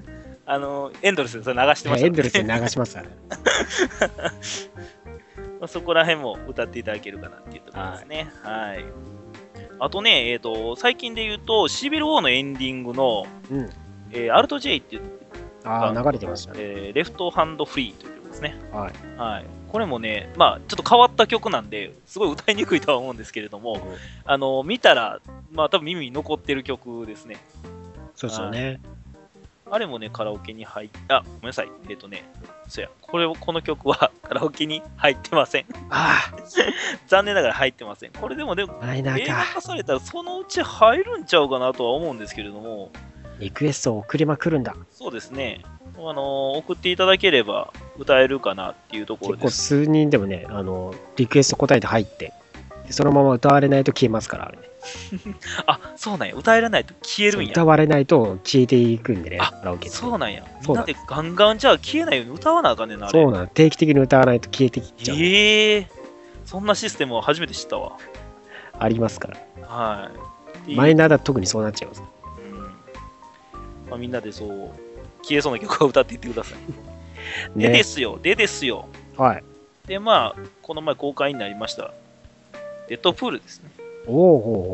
[0.46, 3.08] あの、エンドレスでそれ流してました、エンドレスに流しますから。
[5.60, 8.30] まあそこら辺も歌っていただけるかなっていうところですね。
[8.42, 8.84] はい。
[9.80, 13.70] あとね、えっ、と、最近で言うと、シビル・ウォーのエンディングの、うん。
[14.12, 15.02] えーアルト J っていう、
[15.64, 16.58] ああ、流れてましたね。
[16.60, 18.56] えーレフトハンドフリーという曲ですね。
[18.72, 19.18] はい。
[19.18, 19.44] はい。
[19.68, 23.80] これもね、まあ、ちょっと変わった曲なんで、すごい歌いにくいとは思うんですけれども、
[24.24, 27.38] あの、見たら、まあ、多分耳に残ってる曲ですね。
[28.14, 28.80] そうですよね。
[29.70, 31.70] あれもね、カラオケに入っあ、ごめんなさい。
[31.88, 32.24] えっ、とね、
[32.68, 35.66] そうや、これを、この曲は カラオケに入ってません。
[35.90, 36.18] あ
[37.08, 38.12] 残念ながら入ってません。
[38.12, 39.54] これでもでも、映画か。
[39.54, 42.90] 化されたらそのうち入るんちゃうかなとは思うんですけれども、
[43.38, 44.76] リクエストを送りまくるんだ。
[44.92, 45.62] そうですね、
[45.96, 49.62] あの送っていただければ、歌えるかなっていうところ結構です。
[49.62, 52.32] 数人でもね、あの、リクエスト答えて入って、
[52.86, 54.73] でそのまま歌われないと消えますから、あれね。
[55.66, 56.34] あ、そうなんや。
[56.34, 57.50] 歌えらないと消えるんや。
[57.52, 59.88] 歌われないと消えていくんでね、あカラオケ。
[59.88, 60.44] そうなんや。
[60.62, 63.08] みんんなでガンガンじゃあ消えないように歌わなあかんねんな。
[63.08, 65.16] そうなん定期的に歌わないと消えてきちゃう。
[65.18, 65.86] ええ
[66.44, 67.92] そんなシステムを初めて知ったわ。
[68.78, 69.66] ありますから。
[69.66, 70.10] は
[70.66, 70.74] い。
[70.74, 72.02] マイナーだと特にそうなっちゃいます。
[72.02, 72.62] うん
[73.90, 74.70] まあ、みんなでそう、
[75.22, 76.58] 消えそうな曲を歌っていってください。
[77.58, 77.82] ででね。
[77.82, 78.88] すよ、でですよ。
[79.16, 79.44] はい。
[79.86, 81.92] で、まあ、この前公開になりました、
[82.88, 83.70] デッドプールですね。
[84.06, 84.16] おお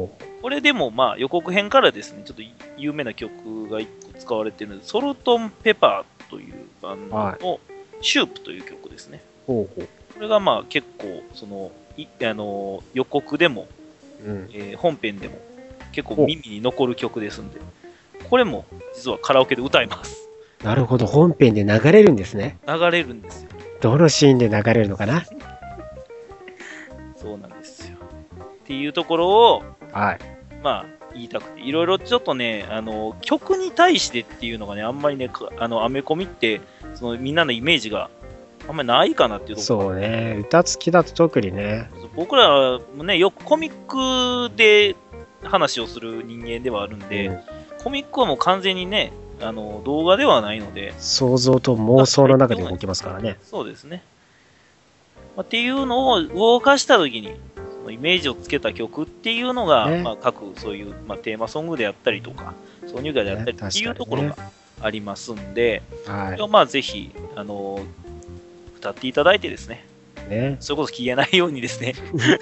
[0.05, 2.43] おこれでも、まあ、予告編からですね、ちょっと
[2.77, 7.61] 有名な曲が1個使われてるので、ソルトンペパーというバンドの
[8.01, 9.21] シュープという曲ですね。
[9.47, 9.87] おおおこ
[10.21, 13.69] れがまあ結構、その、いあの予告でも、
[14.25, 14.51] うん。
[14.53, 15.39] えー本編でも
[15.93, 17.61] 結構耳に残る曲ですんで、
[18.29, 18.65] これも
[18.95, 20.29] 実はカラオケで歌います。
[20.63, 22.59] なるほど、本編で流れるんですね。
[22.67, 23.51] 流れるんですよ。
[23.81, 25.25] どのシーンで流れるのかな？
[27.17, 27.50] そうなん。
[28.71, 30.19] っていうところを、はい。
[30.63, 36.61] まあ、言いたくて、いろいろちょっとね、あの、曲に対してっていうのがね、あんまりね、かあの、アメコミって、
[36.95, 38.11] その、みんなのイメージが
[38.69, 39.81] あんまりないかなっていうところ。
[39.83, 40.37] そうね。
[40.39, 41.91] 歌付きだと特にね。
[42.15, 44.95] 僕らもね、よくコミックで
[45.43, 47.41] 話をする人間ではあるんで、うん
[47.83, 53.39] コミックはもう完全にね、あの、動画ではないので、想像と妄想の中で動きますからね。
[53.43, 54.03] そうですね。
[55.35, 57.41] まあ、っていうのを動かしたときに、
[57.89, 64.37] イメージをつけた曲っていうのが、ねまあ、各そういう、まあ、テーマソングであったりとか、挿入歌であったりねっていうところ確が
[64.83, 67.81] ありますんで、はまあ、ぜひ、あの
[68.77, 69.85] 歌っていただいてですね、
[70.27, 70.31] い。
[70.31, 70.57] ね。
[70.61, 71.95] それこそ消えないようにですね、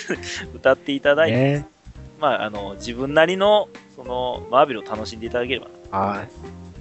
[0.54, 1.68] 歌っていただいて、ね。
[2.20, 6.26] まあ、あの自分なりのそのマーベルを楽しんでいただければなは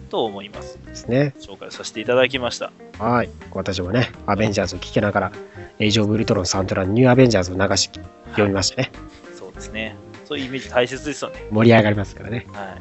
[0.08, 0.80] と思います。
[0.84, 0.86] い。
[0.86, 1.34] ですね。
[1.40, 2.72] 紹介させていただきました。
[3.00, 3.30] はい。
[3.54, 5.32] 私もね、アベンジャーズを聴きながら、
[5.80, 7.90] エイジオブウルトロンサントラニューアベンジャーズを流し
[8.32, 8.92] 読みましたね。
[9.38, 9.96] そうですね。
[10.26, 11.48] そういうイメージ大切ですよね。
[11.52, 12.46] 盛り上がりますからね。
[12.52, 12.78] は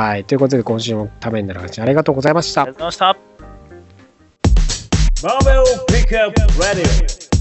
[0.00, 0.12] い。
[0.12, 0.24] はい。
[0.24, 3.32] ということで、今週もためになる話ありがとうございましたありがとうございました。
[5.22, 7.32] Marvel Pickup Radio.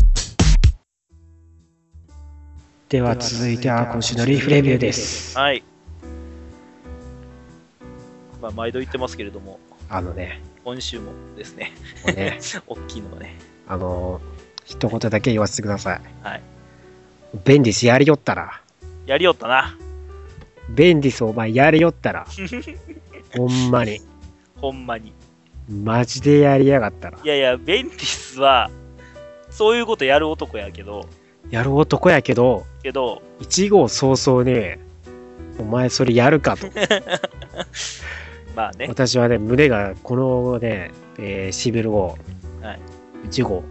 [2.89, 5.37] では続いては今週のリーフレビューです。
[5.37, 5.63] はい。
[8.41, 11.71] まあ、毎度言ってますけれども、あのね、今週もですね、
[12.05, 13.35] もうね、 大きいのがね、
[13.67, 14.19] あの、
[14.65, 16.01] 一言だけ言わせてください。
[16.23, 16.41] はい。
[17.43, 18.61] ベンディスやりよったら、
[19.05, 19.77] やりよったな。
[20.69, 22.25] ベンディスお前やりよったら、
[23.35, 24.01] ほんまに、
[24.55, 25.13] ほんまに。
[25.69, 27.19] マジでやりやがったら。
[27.23, 28.69] い、やいや、ベンティスは、
[29.49, 31.07] そういうことやる男やけど、
[31.49, 34.77] やる男やけど、けど、1号早々に、
[35.59, 36.67] お前それやるかと。
[38.55, 42.17] まあね、私はね、胸が、このね、えーシビル号、
[42.61, 42.79] はい
[43.29, 43.63] 1号、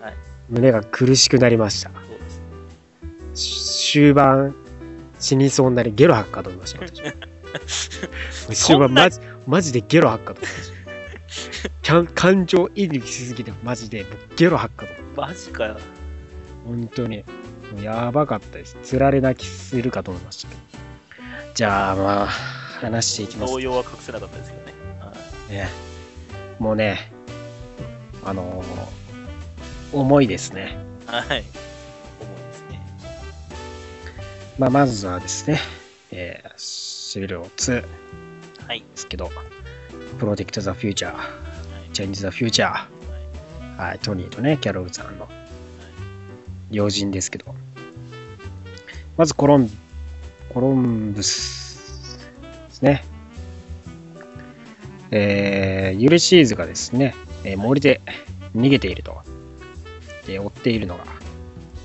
[0.00, 0.14] はい
[0.48, 1.90] 胸が苦しくなりました。
[1.90, 3.42] そうです。
[3.42, 4.54] し終盤、
[5.18, 6.80] 死にそうになり、ゲロ吐くかと思いました。
[6.84, 7.02] 私
[8.66, 10.70] 終盤、マジ、マジでゲロ吐くかと思いまし
[11.82, 12.04] た。
[12.14, 15.22] 感情移入しすぎて、マジで、僕ゲロ吐くかと思った。
[15.22, 15.76] マジかよ。
[16.64, 17.24] 本当に。
[17.80, 18.76] やばかったです。
[18.82, 20.60] つられ泣きするかと思いましたけど。
[21.54, 22.28] じゃあ、まあ、
[22.76, 23.60] 話していきます動。
[23.60, 24.72] 揺は隠せなかったですけどね。
[25.00, 25.12] は
[25.48, 25.68] いね。
[26.58, 27.10] もうね、
[28.24, 28.96] あのー
[29.92, 30.76] 重いですね。
[31.06, 31.44] はい。
[32.20, 32.80] 思うんですね。
[34.58, 35.60] まあ、まずはですね、
[36.10, 37.84] えー、シビル2で
[38.66, 38.84] はい。
[38.96, 39.30] すけど、
[40.18, 41.18] プロテクト・ザ・フューチャー、
[41.92, 45.28] チェンジ・ザ・フューチャー、はい、トニーとね、キャロルさんの
[46.72, 47.54] 要人ですけど、
[49.16, 49.70] まずコロン、
[50.52, 51.65] コロンブス
[52.76, 53.04] ですね。
[55.10, 58.00] えー、ユリシーズがですね、えー森で
[58.54, 59.22] 逃げていると、
[60.26, 61.10] で追っているのがで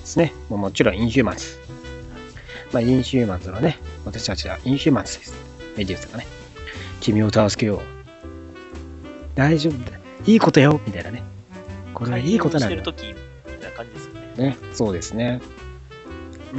[0.04, 1.60] すね、もうもちろんインヒューマンズ。
[2.73, 5.34] まあ、インヒューマンズのね、私たちはインヒューマンズです。
[5.77, 6.25] メディウスがね、
[6.99, 7.80] 君を助けよう。
[9.36, 9.97] 大丈夫だ。
[10.25, 11.23] いいことよみたいなね。
[11.93, 12.84] これはいいことなんだしてる。
[12.84, 13.08] 時
[13.45, 14.49] みたいな感じですよね。
[14.49, 15.41] ね、そうですね。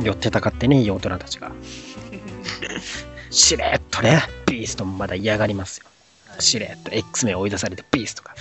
[0.03, 1.53] 寄ってたかってね、いい大人たちが。
[3.31, 5.87] しれっとね、ビーストもまだ嫌がりますよ。
[6.40, 8.35] しれっと X 名追い出されてビーストが。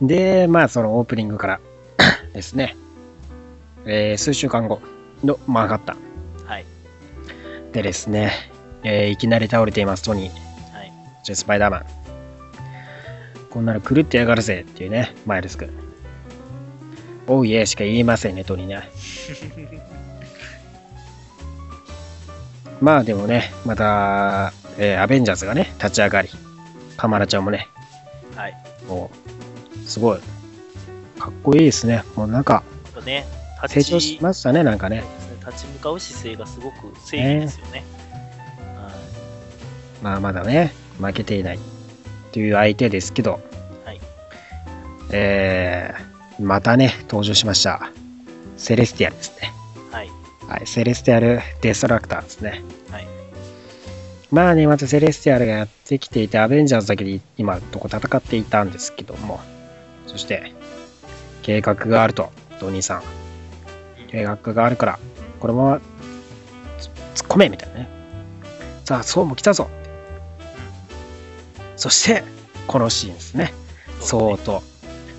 [0.06, 1.60] で、まあ、そのオープニングから
[2.32, 2.76] ですね、
[3.84, 4.80] えー数週間後
[5.24, 5.98] のマンハッタン
[6.46, 6.64] はい。
[7.72, 8.32] でですね、
[8.84, 10.76] えーいきなり倒れています、トニー。
[10.76, 10.92] はい。
[11.24, 11.86] じゃあスパイダーマン。
[13.50, 15.70] こんなの狂ってやがるぜっていうね、マイルス君。
[17.26, 18.90] おういえしか言いませんね、トニーね。
[22.80, 26.28] まあでもね、また、えーアベンジャーズがね、立ち上がり、
[26.96, 27.68] カマラちゃんもね、
[28.36, 28.56] はい。
[28.86, 29.10] も
[29.84, 30.18] う、すごい、
[31.18, 32.04] かっこいいですね。
[32.14, 33.26] もうなんか、やっぱね、
[33.66, 35.02] 成長しましたね、なんかね。
[35.44, 37.84] 立ち向かう姿勢がすごく正義ですよね。
[38.76, 38.90] は
[40.02, 41.58] まあ、まだね、負けていない
[42.32, 43.40] という相手ですけど、
[43.84, 44.00] はい
[45.10, 47.90] えー、またね、登場しました。
[48.56, 49.52] セレスティアルですね。
[50.48, 50.50] い。
[50.50, 50.60] はい。
[50.60, 52.62] はい、セレスティアル・デストラクターですね。
[52.90, 53.06] はい。
[54.30, 59.40] まあね、またセレスティアルがやってきていて、アベンジャーズだけで今のとこ戦っていたんですけども、
[60.06, 60.52] そして、
[61.42, 62.30] 計画があると、
[62.60, 63.02] ドニーさん。
[64.08, 64.98] 計画があるから、
[65.40, 65.80] このまま
[66.78, 67.88] つ突っ込めみたいなね。
[68.84, 69.68] さあ、そうも来たぞ
[71.76, 72.24] そして、
[72.66, 73.52] このシーンですね。
[74.00, 74.62] そうと、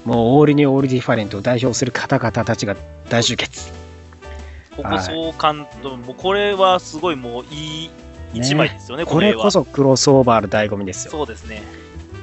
[0.06, 2.76] もうオールにオールディファレントを代表する方々たちが
[3.10, 3.79] 大集結。
[4.84, 7.89] ここ総監督、もうこれはすごいもういい
[8.34, 9.52] 一枚ですよね、これこは。
[9.52, 11.12] そクロスオーバーの醍醐味ですよ。
[11.12, 11.62] そうですね。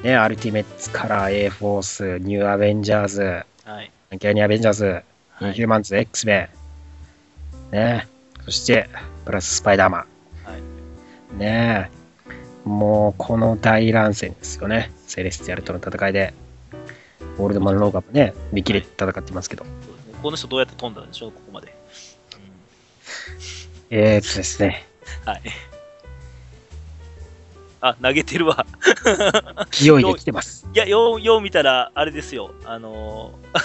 [0.02, 3.22] ね、アルティメッツカラー、A フォース、ニューアベンジャーズ、
[3.64, 3.90] はい。
[4.12, 4.88] アンキャニーアベンジャーズ、イ
[5.44, 5.50] はい。
[5.50, 6.50] ンヒューマンズ、X メ
[7.72, 8.06] ン、ね、
[8.44, 8.88] そして、
[9.24, 10.04] プラススパイダーマは
[10.56, 10.60] い
[11.34, 11.38] ン。
[11.38, 11.90] ね
[12.64, 14.90] もうこの大乱戦ですよね。
[15.06, 16.34] セレスティアルとの戦いで。
[17.38, 19.64] オールドマン・ローガンもね、見切れて戦ってますけど。
[19.64, 21.75] そうですねこの人どうやって飛んだんでしょう、ここまで。
[23.90, 24.86] えー、っとですね、
[25.26, 25.42] うんはい。
[27.80, 28.66] あ、投げてるわ。
[29.70, 30.66] 勢いで来てます。
[30.74, 32.52] いや、よう、よう見たら、あれですよ。
[32.64, 33.60] あのー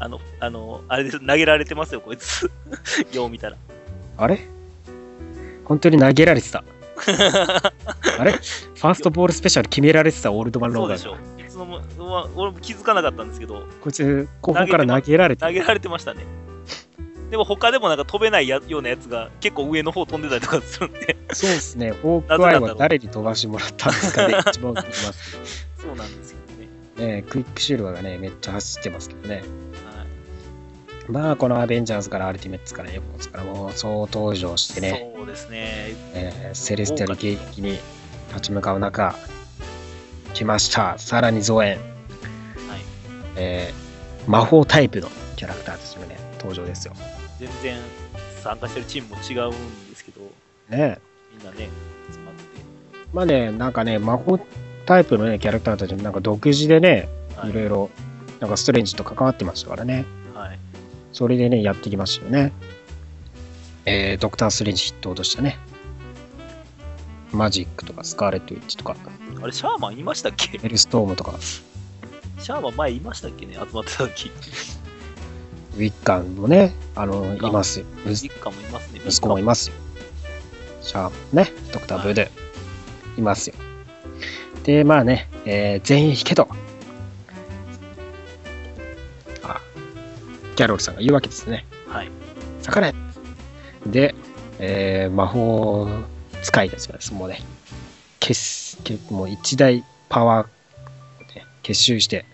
[0.00, 1.20] あの、あのーあれです。
[1.24, 2.50] 投げられてますよ、こいつ。
[3.12, 3.56] よう見たら。
[4.16, 4.40] あれ？
[5.64, 6.64] 本当に投げられてた。
[8.18, 8.32] あれ？
[8.32, 11.46] ファーストボールスペシャル決められてたオールドマン・ローガンがそうでしょ。
[11.46, 16.24] いつのも、ま俺も気づかなかったんですけど、こいつ、後方から投げられて投げられてましたね。
[17.32, 25.66] でも他でもなんか飛べないやようなやつが結構上の方飛んでたりとかするんで、そうですね、ホークアイは誰に飛ばしてもらったんですかね、一番気になります。
[25.80, 26.38] そうなんですよ
[26.98, 27.06] ね。
[27.16, 29.36] ねクイックシルバーがね、めっちゃ走ってますけどね。
[29.36, 29.44] はい
[31.10, 35.56] まあ、このアベンジャーズからアルティメッツからエボーズからもう総登場してね、そうですね。
[36.12, 37.78] えーセレスティアル迎撃に
[38.28, 39.16] 立ち向かう中、
[40.34, 40.98] 来ました。
[40.98, 42.80] さらに増援、はい。
[43.36, 46.94] えー魔法タイプのキャラクターたちもね、登場ですよ。
[47.38, 47.78] 全然
[48.42, 50.20] 参加してるチームも違うんですけど、
[50.68, 50.98] ね
[51.36, 51.68] みんなね、
[52.12, 52.42] 集まって。
[53.12, 54.38] まあね、なんかね、魔法
[54.86, 57.90] タイプのね、キャラクターたちもなんか独自でね、はいいろいろ、
[58.40, 60.04] なんかストレンジと関わってましたからね。
[60.34, 60.58] はい。
[61.12, 62.52] それでね、やってきましたよね。
[63.84, 65.58] えー、ドクター・ストレンジ筆頭としたね。
[67.32, 68.94] マジックとかスカーレット・ウィッチとか、
[69.42, 70.60] あれ、シャーマンいましたっけ？
[70.62, 71.34] エルストームとか、
[72.38, 73.54] シャーマン前いましたっけね？
[73.54, 74.30] 集まってた時。
[75.74, 77.86] ウィッカンもね、あの、いカンますよ。
[78.06, 79.00] 息一家もいますね。
[79.06, 79.74] 息子もいますよ。
[80.82, 81.12] シャーマン
[81.44, 82.28] ね、ドクター・ブードゥ、
[83.18, 83.54] いますよ。
[84.64, 86.48] で、まあね、えー全員引けと。
[89.42, 89.60] あ、
[90.56, 91.64] キャロルさんが言うわけですね。
[91.88, 92.10] はい。
[92.62, 92.94] 逆れ
[93.86, 94.14] で、
[94.58, 95.88] えー魔法
[96.42, 97.40] 使いたちがですもうね、
[98.20, 100.48] 結結もう一大パワーを、
[101.34, 102.24] ね、結集して、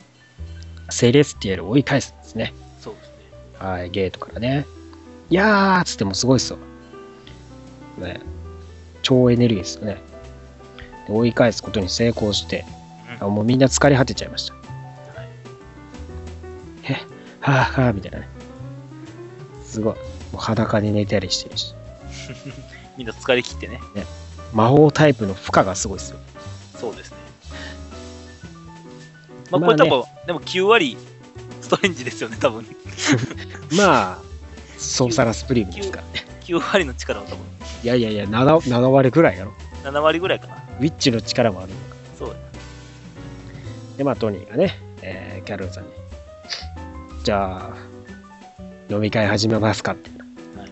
[0.90, 2.52] セレスティアルを追い返すんですね。
[3.58, 4.66] はい、ゲートからね。
[5.30, 6.58] いやーっつってもすごいっすよ。
[7.98, 8.20] ね、
[9.02, 10.00] 超エネルギーですよね。
[11.06, 12.64] で追い返すことに成功して、
[13.20, 14.54] うんあもうみんな疲れ果てちゃいました。
[14.54, 14.60] は
[15.24, 15.28] い
[16.82, 16.94] へ
[17.40, 18.28] はぁはぁみたいなね。
[19.64, 19.94] すごい。
[19.94, 20.00] も
[20.34, 21.74] う裸に寝たりしてるし。
[22.96, 23.80] みんな疲れ切ってね。
[24.52, 26.18] 魔法タイプの負荷がすごいですよ。
[26.78, 27.16] そうですね。
[29.50, 30.96] まあ、これ多分、でも9割
[31.60, 32.64] ストレンジですよね、多分。
[33.76, 34.18] まあ、
[34.78, 36.26] ソーサラスプリームですからね。
[36.42, 37.44] 9割の力は多分、
[37.82, 39.52] いやいやいや、7, 7割ぐらいやろ。
[39.84, 40.54] 7割ぐらいかな。
[40.80, 41.82] ウィッチの力もあるのか。
[42.18, 42.36] そう。
[43.96, 45.90] で、まあ、トニーがね、えーキャロルさんに、
[47.24, 47.76] じゃあ、
[48.90, 50.10] 飲み会始めますかって
[50.58, 50.70] はい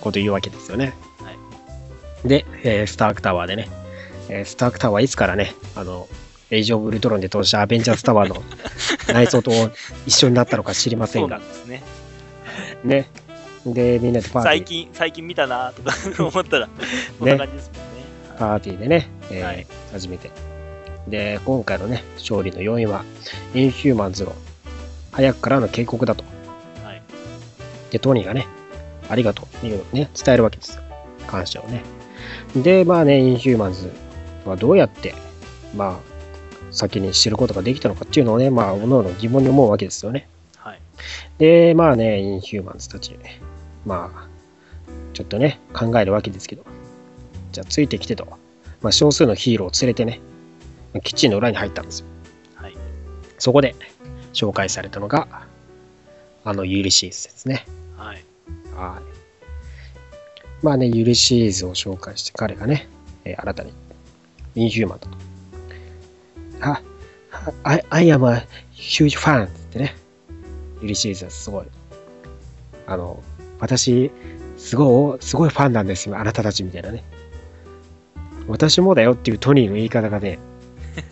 [0.00, 0.92] こと言うわけですよね。
[1.22, 3.68] はいで、えースタークタワーでね、
[4.28, 6.08] えースタークタワーいつからね、あの、
[6.50, 8.42] エイジ・オブ・ウルトロンで登場したアベンジャーズタワーの
[9.12, 9.50] 内装と
[10.06, 11.82] 一緒になったのか知りませんが、 ね。
[12.86, 13.10] ね。
[13.66, 16.68] で、みんなでパーティー、最近、最近見たなとか 思ったら、
[17.18, 18.38] そんな感じですもんね。
[18.38, 20.30] パーティーでね、えーはい初めて。
[21.08, 23.04] で、今回のね、勝利の要因は、
[23.54, 24.34] インヒューマンズの
[25.12, 26.24] 早くからの警告だと。
[26.84, 27.02] はい。
[27.90, 28.46] で、トニーがね、
[29.08, 30.82] ありがとう、いうのをね、伝えるわけですよ。
[31.26, 31.82] 感謝をね。
[32.56, 33.90] で、まあね、インヒューマンズ
[34.44, 35.14] はどうやって、
[35.76, 36.16] まあ、
[36.70, 40.28] 先に知ることができたのかっていうのをね、まあ、おのおの疑問に思うわけですよね。
[41.06, 41.38] はい。
[41.38, 43.16] で、まあね、インヒューマンズたち、
[43.84, 44.28] まあ、
[45.12, 46.64] ちょっとね、考えるわけですけど、
[47.52, 48.26] じゃあついてきてと、
[48.82, 50.20] まあ、少数のヒーローを連れてね、
[51.02, 52.06] 基地の裏に入ったんですよ。
[52.56, 52.70] は
[53.38, 53.74] そこで
[54.32, 55.28] 紹介されたのが、
[56.44, 57.66] あのユリシーズですね。
[57.96, 58.24] はい。
[58.74, 59.16] はい。
[60.64, 62.88] まあね、ユリシーズを紹介して彼がね、
[63.24, 63.72] えー新たに
[64.54, 65.18] インヒューマンだと。
[66.60, 66.82] あ、
[67.62, 69.94] I, I am a huge fan ってね、
[70.82, 71.66] ユリシーズはすごい。
[72.86, 73.22] あの、
[73.58, 74.10] 私、
[74.56, 77.04] すごい、すごいファンなんですよ、あなたたちみたいなね。
[78.48, 80.38] 私もだよっていうトニーの言い方がね、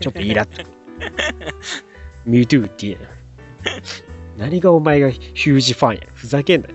[0.01, 0.63] ちょっとイラッと。
[2.25, 2.99] Me too って言え。
[4.39, 6.01] 何がお前がヒュージファンや。
[6.15, 6.75] ふざけんなよ。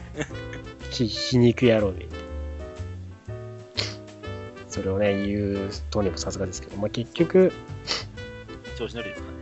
[0.90, 2.06] ひ皮肉野郎め。
[4.68, 7.52] それをね、言うトニーもさすがですけど、まあ、結局、
[8.76, 9.28] 調子乗りですか？
[9.28, 9.33] ね。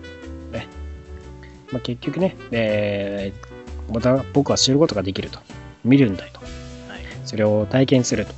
[1.73, 3.53] まあ、結局ね、えー
[3.93, 5.39] また僕は知ることができると。
[5.85, 6.41] 見るんだよと。
[6.41, 6.47] は
[6.97, 7.03] い。
[7.25, 8.33] それを体験すると。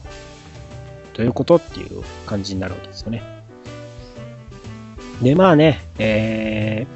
[1.14, 3.22] どういうことっていう感じになるわけですよね。
[5.22, 6.86] で、まあね、え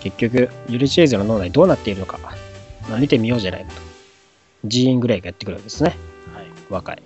[0.00, 3.80] ー、結局、ユリチェーズの脳内どうなっているのか、まあ、見てみようじゃないかと。
[4.64, 5.96] ジーン・グレイがやってくるわけですね。
[6.34, 6.46] はい。
[6.68, 7.02] 若い。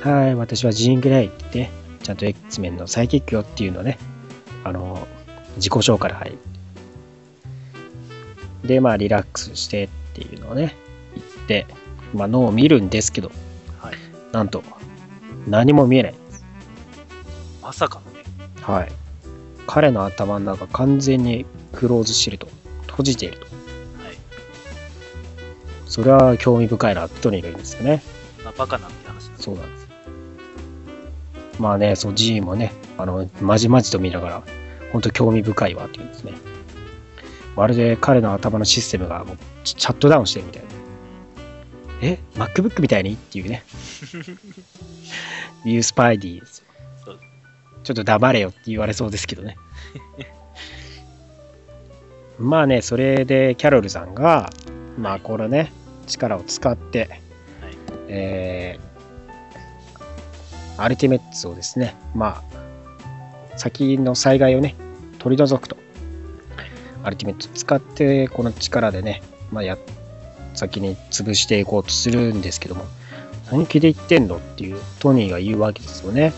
[0.00, 1.70] はい、私はジーン・グレイって言って、
[2.02, 3.98] ちゃんと X メンのサイキックよっていうのをね、
[4.64, 5.06] あの、
[5.56, 6.38] 自己紹介から入る。
[8.64, 10.74] で、まあ、リラックスしてっていうのをね、
[11.14, 11.66] 言って、
[12.14, 13.30] まあ、脳を見るんですけど、
[13.78, 13.94] はい。
[14.32, 14.62] なんと、
[15.46, 16.14] 何も見えない。
[17.62, 18.24] まさかのね。
[18.62, 18.92] はい。
[19.66, 22.48] 彼の頭の中完全にクローズしてると。
[22.86, 23.46] 閉じていると。
[23.46, 23.54] はい。
[25.86, 28.02] それは興味深いなってトニーが言うんですよね。
[28.44, 29.42] まあ、バカなんて話です。
[29.42, 29.88] そうなんです。
[31.58, 34.42] まあね、そう、G もね、あの、まじまじと見ながら、
[34.92, 36.32] 本当興味深いわって言うんですね。
[37.56, 40.68] まるで彼の頭のシステムがもうャットダウンしてるみたいな。
[42.02, 43.14] え ?MacBook みたいに？
[43.14, 43.62] っていうね。
[45.64, 46.64] いうスパイディですよ
[47.82, 49.56] ちょっと黙れよって言われそうですけどね。
[52.38, 54.50] まあね、それでキャロルさんが、
[54.98, 55.72] まあこれね、
[56.06, 57.08] 力を使って、
[57.60, 57.76] はい。
[58.08, 58.94] えー
[60.76, 64.74] アルティメッツをですね、まあ、先の災害をね、
[65.20, 65.76] 取り除くと。
[67.04, 69.78] アルティメットを使って、この力でね、まあ、や、
[70.54, 72.84] 先に潰していこうとするんですけども、
[73.50, 76.32] 本気で言ってんのっていうトニーが言うわけですよね。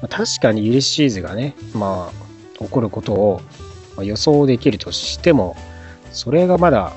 [0.00, 3.40] まあ確かにユリシーズがね、まあ、起こることを
[3.96, 5.56] まあ予想できるとしても、
[6.12, 6.92] それがまだ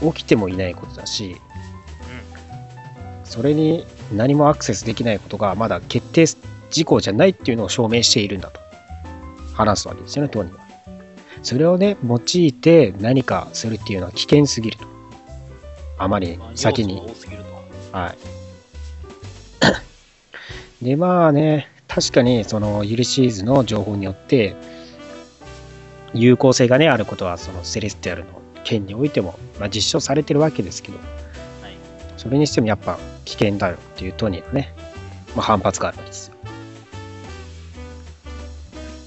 [0.00, 1.36] 起きてもいないことだし、
[3.24, 6.26] それに何もアクセスできないことがまだ決定
[6.70, 8.60] 事項じゃないっていうのを証明しているんだと
[9.52, 10.65] 話すわけですよね、トニーは。
[11.46, 14.86] それをね、用いて何かするっていうのは危険すぎると。
[15.96, 17.00] あまり先に。
[17.92, 18.16] は
[20.80, 20.84] い。
[20.84, 24.56] で、まあね、確かにそのユリシーズの情報によって、
[26.12, 31.04] 有効性がね、あることはそのセレスティアルの件においても、まあ、実証されてるわけですけど、は
[31.68, 31.76] い。
[32.16, 34.74] それにしてもやっぱ危険だよっていうトニーのね、
[35.36, 36.34] まあ、反発があるわけですよ。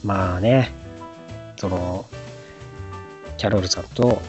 [0.06, 0.72] まあね、
[1.58, 2.06] その、
[3.40, 4.22] キャロルさんと、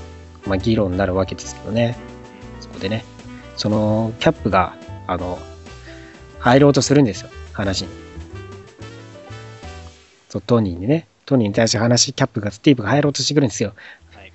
[0.46, 1.96] まあ、議論になるわけですけどね、
[2.60, 3.04] そこでね、
[3.56, 4.76] そのキャップが、
[5.08, 5.38] あの、
[6.38, 7.88] 入ろうとするんですよ、話に。
[10.28, 13.74] そう、トニーにね、トニーに対して話、キャップが、スティーブが入ろうとしてくるんですよ。
[14.14, 14.32] はい。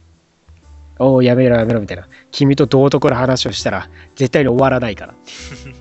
[1.00, 2.10] おお、やめろやめろみたいな。
[2.32, 5.32] 君と道徳の話をしたら、絶対に終わらないからって。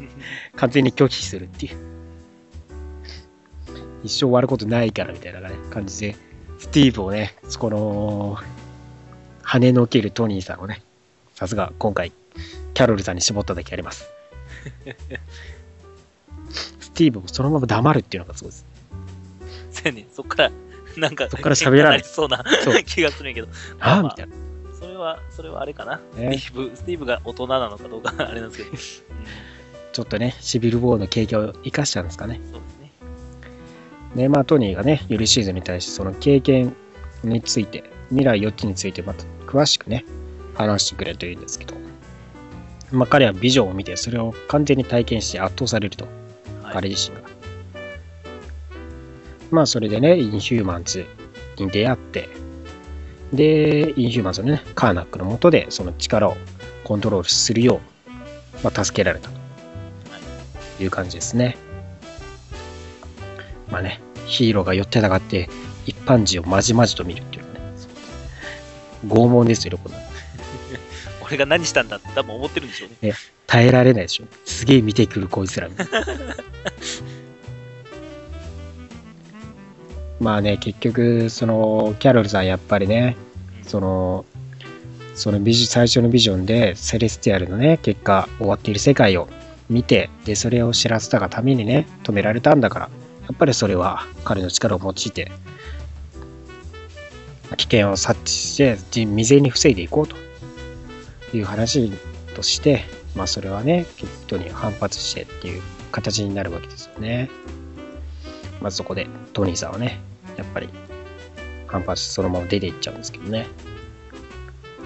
[0.55, 1.77] 完全に拒否するっていう。
[4.05, 6.17] 一生終わることないからみたいなね、感じで、
[6.61, 8.39] スティーブをね、この、
[9.45, 10.83] 跳ねのけるトニーさんをね、
[11.35, 12.13] さすが今回、
[12.75, 14.09] キャロルさんに絞っただけあります。
[16.81, 18.67] スティーブもそのまま黙るっていうのがすごいです。
[19.71, 20.51] せやねんそっから、
[20.97, 22.45] なんか、そっから喋らない そうな
[22.85, 23.49] 気がするんやけど。
[23.81, 24.35] ああ、まあみたいな。
[24.79, 26.01] それは、それはあれかな。
[26.17, 28.71] ねスティーブ、スティーブが大人なのかどうか あれなんですけど。
[28.71, 29.55] うん
[29.95, 32.41] ちょっとね、シビル・ウォーの経験を生かしたんですかね。
[32.51, 32.91] そうですね。
[34.17, 36.75] で、まあ、トニーがね、ユリシーズに対してその経験
[37.23, 40.05] について、未来予知についてまた詳しくね、
[40.55, 41.75] 話してくれるといいんですけど、
[42.93, 46.07] まあ、彼はビジョンを見て、それを完全に体験して圧倒されると、
[46.63, 46.73] はい。
[46.75, 47.23] 彼自身が。
[49.51, 51.07] まあ、それでね、インヒューマンズ
[51.59, 52.29] に出会って、
[53.33, 56.37] で、インヒューマンズのね、カーナックの下で、その力を
[56.85, 58.11] コントロールするよう、
[58.63, 61.57] まあ、助けられたという感じですね。
[63.71, 65.49] まあね、ヒーローが寄ってたがって、
[65.87, 67.23] 一般人をまじまじと見る
[69.05, 69.95] 拷問ですよ、これ。
[71.25, 73.15] 俺が何したんだって多分思ってるんでしょうね。
[73.47, 74.25] 耐えられないでしょ。
[74.45, 76.05] すげえ見てくるこいつらみたいな。
[80.21, 83.35] まあね、結局、その、キャロルさんやっぱりね、うん
[83.67, 84.25] その、
[85.15, 89.29] そのビジ最初のビジョンで、セレスティアルのね、結果、終わっている世界を
[89.69, 92.91] 見て、で、それを知らせたがためにね、止められたんだから、
[93.23, 95.33] やっぱりそれは彼の力を用いて、
[97.57, 100.17] 危険を察知して、じ未然に防いでいこうと
[101.37, 101.93] いう話
[102.35, 102.85] として、
[103.15, 103.87] まあそれはね、
[104.27, 107.31] 人に反発してっていう形になるわけですよね。
[108.61, 110.01] まずそこでトニーさんはね、
[110.37, 110.69] やっぱり
[111.67, 113.47] 反発してそのまま出ていっちゃうんですけどね。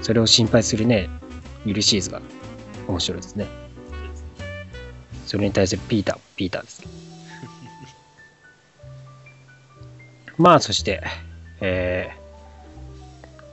[0.02, 1.08] それを心配するね、
[1.64, 2.20] ユリシーズが
[2.86, 3.46] 面白いですね。
[5.26, 6.92] それに対するピーター、ピーターですけど。
[10.42, 11.02] まあそして、
[11.60, 12.27] えー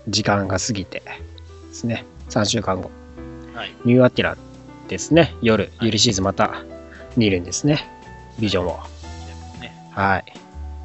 [0.07, 2.91] 時間が過ぎてですね、3週間後、
[3.53, 3.73] はい。
[3.85, 4.37] ニューアティラ
[4.87, 6.63] ですね、夜、はいユリシーズまた
[7.17, 7.87] 見るんですね、
[8.39, 8.79] ビジョンを。
[9.61, 9.73] ね。
[9.91, 10.25] はい。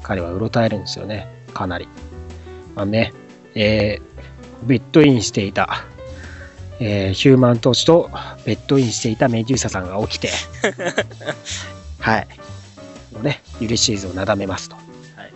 [0.03, 1.27] 彼はうろたえるんですよね。
[1.53, 1.87] かなり。
[2.75, 3.13] まあね、
[3.55, 5.85] えー、ベッドインしていた、
[6.79, 8.09] えーヒューマントーチと
[8.45, 10.29] ベッドインしていたメデューサさんが起きて、
[11.99, 12.27] はい。
[13.13, 14.75] もうね、ユリシーズをなだめますと。
[14.75, 14.81] は
[15.23, 15.33] い。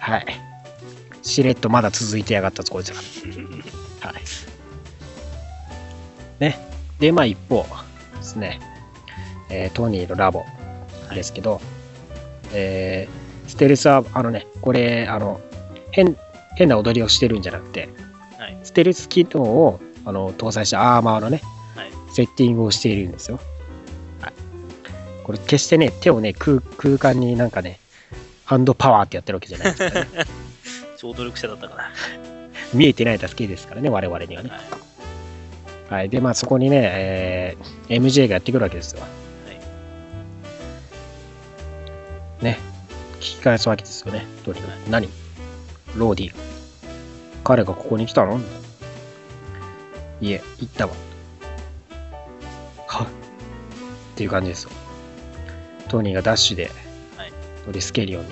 [0.00, 0.47] はい。
[1.28, 2.96] しれっとまだ続いてやがったぞ、こいつら。
[2.96, 3.02] は
[4.12, 4.14] い。
[6.40, 6.58] ね。
[6.98, 7.66] で、まあ一方
[8.16, 8.60] ですね、
[9.50, 10.44] えートニーのラボ
[11.14, 11.60] ですけど、
[12.52, 15.40] えーステルスは、あのね、これ、あの、
[15.90, 16.16] 変、
[16.54, 17.88] 変な踊りをしてるんじゃなくて、
[18.38, 18.58] はい。
[18.62, 21.40] ステルス機能をあの搭載したアーマーのね、
[21.74, 21.90] はい。
[22.12, 23.40] セッティングをしているんですよ。
[24.20, 24.32] はい。
[25.24, 27.80] これ決してね、手をね、空空間になんかね、
[28.44, 30.10] ハンドパワーってやってるわけじゃないですからね。
[30.98, 31.92] 超努力者だったから。
[32.74, 34.50] 見えてないだけですからね、我々にはね。
[34.50, 34.60] はい。
[35.90, 36.08] はい。
[36.08, 39.00] で、まあそこにね、えー MJ がやってくるわけですよ。
[39.00, 39.06] は
[42.40, 42.44] い。
[42.44, 42.58] ね。
[43.20, 44.26] 聞き返すわけですよね。
[44.44, 44.70] とにかく。
[44.70, 45.08] はい何？
[45.96, 46.34] ローディ。
[47.44, 48.40] 彼がここに来たの？
[50.20, 50.92] いえ、行ったわ。
[52.88, 53.06] はっ
[54.16, 54.70] ていう感じですよ。
[55.86, 56.72] トニーがダッシュで、
[57.16, 57.32] はい。
[57.64, 58.30] 取りつけるように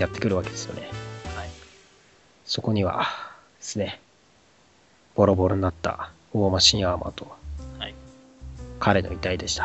[0.00, 0.90] やってくるわけですよね。
[2.52, 2.58] はい。
[2.58, 3.06] そこには
[3.58, 4.00] ですね、
[5.14, 7.26] ボロボロになったウォーマシンアーマーと
[7.78, 7.94] はい。
[8.78, 9.64] 彼の遺体でした。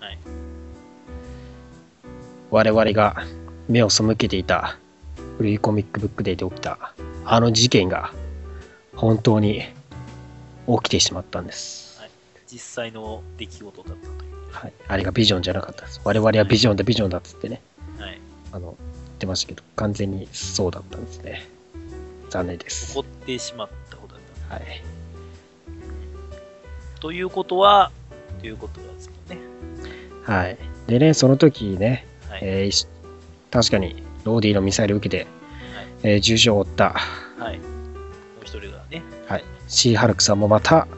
[0.00, 0.18] はい。
[2.50, 3.24] 我々が
[3.68, 4.78] 目を背けていた
[5.36, 6.94] 古いコミックブックで起きた
[7.24, 8.12] あの事件が
[8.94, 9.62] 本当に
[10.66, 12.00] 起きてしまったんです。
[12.46, 14.52] 実際の出来事だったという。
[14.52, 14.72] はい。
[14.86, 16.00] あれがビジョンじゃなかったです。
[16.04, 17.60] 我々はビジョンだビジョンだっつってね、
[17.98, 18.20] はい。
[18.52, 18.76] あの、言っ
[19.18, 21.53] てましたけど、完全にそうだったんですね。
[22.34, 22.94] 残念です起。
[22.94, 24.54] こってしまったことだった。
[24.56, 24.82] はい。
[26.98, 27.92] ということは、
[28.40, 29.46] ということですもんね。
[30.24, 30.58] はい。
[30.88, 32.40] でね、その時ね、はい。
[32.42, 32.88] えーし
[33.52, 35.26] 確かにローディのミサイルを受けて、
[35.76, 36.96] はいえー重傷を負った、
[37.38, 37.58] はい。
[37.58, 37.64] も
[38.42, 40.88] う一人がね、はい、シーハルクさんもまた、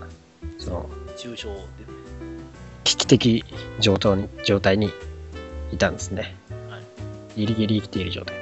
[0.56, 1.58] その、重傷でね、
[2.84, 3.44] 危機的
[3.78, 4.90] 状態に状態に
[5.70, 6.34] いたんですね。
[6.70, 6.82] はい
[7.36, 8.36] ギリギリ生きている状態。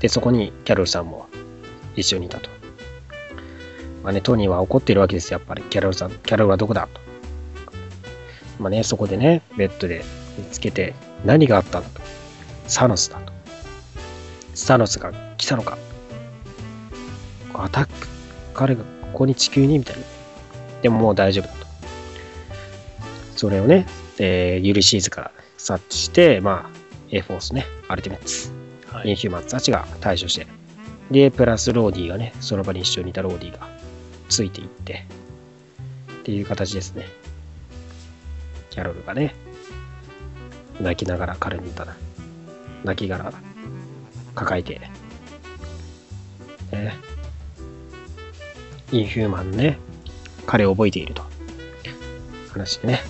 [0.00, 1.27] で、そこにキャロルさんも
[2.00, 2.48] 一緒にいたと。
[4.02, 5.62] まあね、トニーは怒っているわけですよ、やっぱり。
[5.62, 7.00] キャロルさん、キャロルはどこだと。
[8.58, 10.04] まあね、そこでね、ベッドで
[10.38, 10.94] 見つけて、
[11.24, 12.00] 何があったんだと。
[12.66, 13.32] サノスだと。
[14.54, 15.78] サノスが来たのか。
[17.54, 17.92] アタック、
[18.54, 20.02] 彼がここに地球にみたいな。
[20.82, 21.66] でももう大丈夫だと。
[23.36, 23.86] それをね、
[24.18, 26.78] えーユリシーズから察知して、まあ、
[27.10, 28.52] A フォースね、アルティメッツ、
[28.92, 29.08] はい。
[29.08, 30.46] インヒューマンズたちが対処して、
[31.10, 33.66] で、プラスローディがね、その場に一緒にいたローディが
[34.28, 35.04] ついていって、
[36.20, 37.06] っていう形ですね。
[38.70, 39.34] キャロルがね、
[40.80, 41.96] 泣きながら彼に言ったな。
[42.84, 43.32] 亡骸
[44.34, 44.80] 抱えて、
[46.70, 46.94] ね、
[48.92, 49.78] インヒューマンね、
[50.46, 51.22] 彼を覚えていると。
[52.52, 53.00] 話でね、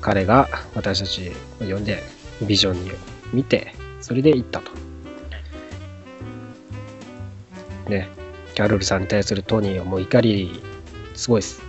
[0.00, 1.30] 彼が私たち
[1.60, 2.02] を呼んで、
[2.46, 2.90] ビジョンに
[3.32, 4.70] 見て、それで行ったと。
[7.88, 8.08] ね、
[8.54, 10.62] キャロルさんに対するトニーはもう怒り、
[11.14, 11.62] すごいです。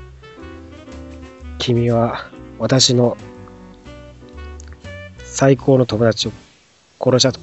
[1.59, 3.17] 君は私の
[5.23, 6.31] 最高の友達を
[6.99, 7.39] 殺したと。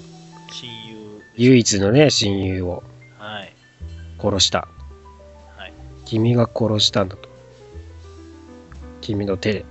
[0.52, 1.22] 親友。
[1.36, 2.82] 唯一のね、親友を
[3.18, 3.52] はい。
[4.18, 4.68] 殺した。
[5.56, 5.72] はい。
[6.04, 7.28] 君が殺したんだと。
[9.00, 9.64] 君の手で。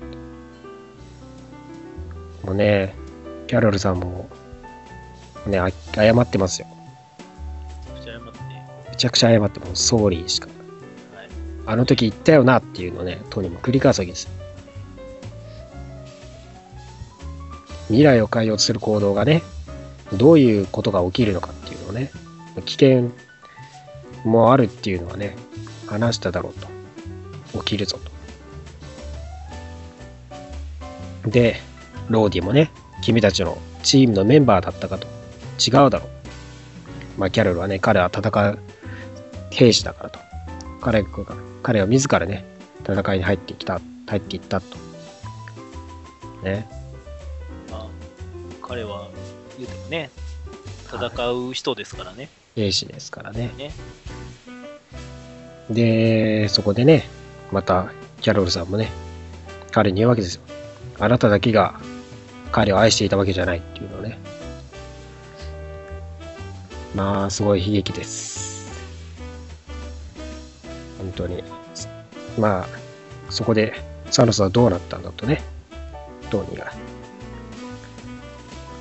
[2.44, 2.96] もうね、
[3.48, 4.30] キャロルさんも、
[5.48, 6.68] ね、あ謝ってますよ。
[9.00, 10.50] めちゃ、くちゃ謝っても、ソーリーしか。
[11.16, 11.30] はい。
[11.68, 14.28] あの時言ったよなっていうのをね、トニーも繰り返すわけです。
[17.88, 19.42] 未来を変えようとする行動がね、
[20.18, 22.12] どういうことが起きるのかっていうのをね、
[22.66, 23.12] 危険
[24.26, 25.38] もあるっていうのはね、
[25.88, 26.54] 話しただろう
[27.54, 27.60] と。
[27.64, 28.00] 起きるぞ
[31.24, 31.30] と。
[31.30, 31.56] で、
[32.10, 32.70] ローディもね、
[33.02, 35.08] 君たちのチームのメンバーだったかと。
[35.58, 36.10] 違うだろう。
[37.18, 38.60] まあ、キャロルはね、彼は戦う
[39.52, 40.20] 兵士だからと。
[40.82, 41.10] 彼が、
[41.64, 42.46] 彼は自らね、
[42.84, 44.78] 戦いに入ってきた、入っていったと。
[46.44, 46.68] ね。
[47.72, 47.88] まあ、
[48.62, 49.10] 彼は
[49.58, 50.10] 言うてもね、
[50.86, 52.30] 戦う人ですからね。
[52.56, 53.52] 兵士ですからね。
[53.58, 53.72] ね
[55.70, 57.08] で、そこでね、
[57.52, 57.92] また、
[58.22, 58.92] キャロルさんもね、
[59.72, 60.42] 彼に言うわけですよ。
[61.00, 61.80] あなただけが
[62.52, 64.18] 彼を愛していたわけじゃないっていうのをね。
[66.96, 68.39] まあ、すごい悲劇です。
[71.10, 71.44] 本当に。
[72.38, 72.68] まあ、
[73.32, 73.74] そこで、
[74.12, 75.42] サノスはどうなったんだとね、
[76.30, 76.72] トーニーが。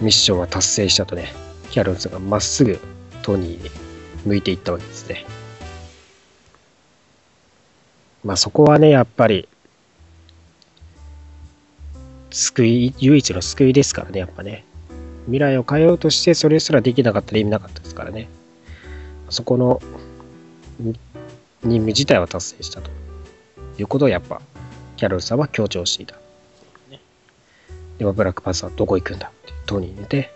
[0.01, 1.33] ミッションは達成したとね、
[1.71, 2.79] キャロルさんがまっすぐ
[3.23, 3.71] トニーに
[4.25, 5.27] 向いていったわけですね。
[8.25, 9.49] まあそこはね、やっぱり、
[12.31, 14.65] 救い、唯一の救いですからね、やっぱね。
[15.25, 18.29] 未来を変えようとして、それすらできなかったら意味なかったですからね。
[19.31, 19.83] そこの
[21.63, 22.91] 任務自体は達成したと
[23.79, 24.41] いうことをやっぱ、
[24.97, 26.17] キャロルさんは強調していた。
[26.91, 27.01] ね
[27.99, 30.33] でもブラックパンサーはどこ行くんだってトニーにて、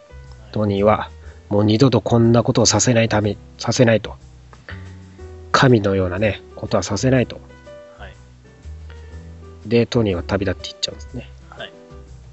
[0.52, 1.10] トニーは
[1.48, 4.16] もう二度とこんなことをさせないため、させないと。
[5.52, 7.40] 神のようなね、ことはさせないと。
[7.98, 8.14] はい。
[9.66, 11.28] で、トニーは旅立っていっちゃうんですね。
[11.50, 11.72] はい。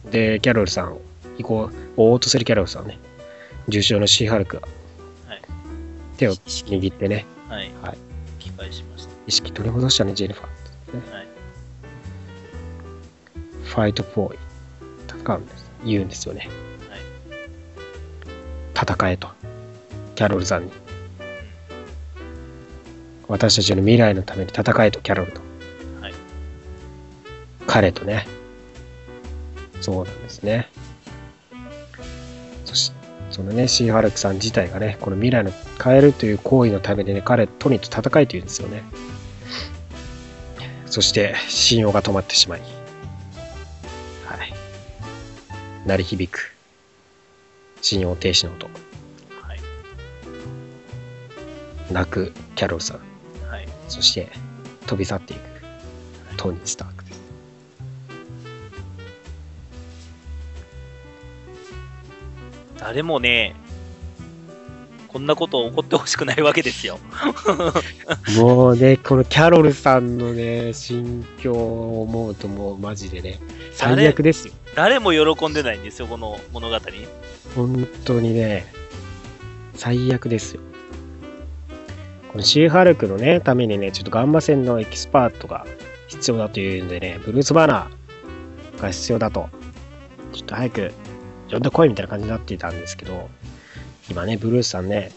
[0.09, 1.01] で、キャロルさんを、
[1.37, 2.97] 行こう、追おうとするキャロルさんをね、
[3.67, 4.67] 重傷のシーハルクが
[5.27, 5.41] はい。
[6.17, 7.71] 手を握ってね、はい。
[7.81, 7.97] はい。
[8.71, 9.11] しました。
[9.27, 11.15] 意識取り戻したね、ジェニファー。
[11.15, 11.27] はい。
[13.63, 14.37] ファイトフォーイ。
[15.07, 15.71] 戦うんです。
[15.85, 16.49] 言うんですよね。
[16.89, 16.99] はい。
[18.75, 19.29] 戦えと。
[20.15, 20.71] キャロルさんに。
[23.27, 25.41] 私たちの未来のために戦えと、キャロルと。
[26.01, 26.13] はい。
[27.67, 28.27] 彼とね。
[29.81, 30.69] そうなんですね。
[33.39, 38.83] そのね、シーハルクさん自体がね、この未来の変えるという行為のためにね、彼、トニーと戦いというんですよね。
[40.85, 44.53] そして、信用が止まってしまい、はい。
[45.85, 46.53] 鳴り響く、
[47.81, 49.59] 信用停止の音、はい。
[51.93, 52.99] 泣くキャロルさん、
[53.49, 53.69] はい。
[53.87, 54.27] そして、
[54.85, 55.41] 飛び去っていく、
[56.35, 57.18] トニー・スタークです。
[62.79, 63.55] 誰もね、
[65.09, 66.99] こんなこと起こってほしくないわけですよ。
[68.37, 73.39] もうね、このキャロルさんのね、心境を思うともうマジでね、
[73.73, 74.53] 最悪ですよ。
[74.75, 76.75] 誰も喜んでないんですよ、この物語。
[77.55, 78.71] 本当にね、
[79.73, 80.61] 最悪ですよ。
[82.31, 85.65] このシーハルクのね、ためにね、ちょっとガンマ線のエキスパートが
[86.07, 89.49] 必要だというんでね、ブルース・バナーが必要だと、
[90.31, 90.93] ちょっと早く
[91.51, 93.29] 呼んでこいみたいな感じになっていたんですけど、
[94.09, 95.11] 今ね、ブルースさんね、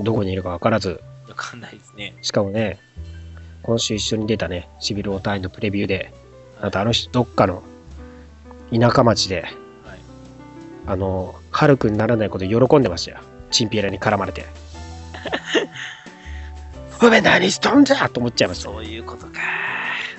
[0.00, 2.14] どこにいるか分からず、わかんないですね。
[2.22, 2.78] しかもね、
[3.62, 6.12] 今週一緒に出たね、シビル・ウォー2のプレビューで、
[6.60, 7.62] あとあの人どっかの
[8.72, 9.52] 田舎町で、はい。
[10.86, 13.18] あの、ハルクにならないこと喜んでましたよ。
[13.50, 14.44] チンピラに絡まれて。
[17.02, 18.64] お前何しとんじゃと思っちゃいました。
[18.70, 19.32] そういうことか。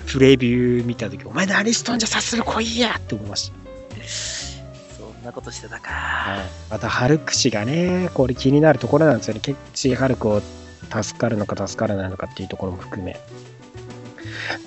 [0.07, 3.66] プレビュー見たとき、お前何しとんじゃさする来いやって思いましそん
[5.27, 5.81] なことしてたた。
[5.81, 5.91] か。
[6.69, 9.41] また、ハルク氏がね、これ気になるところなんですよね。
[9.41, 10.41] ケッチーハルクを
[10.89, 13.19] 助かるのか助からないのかっていうところも含め。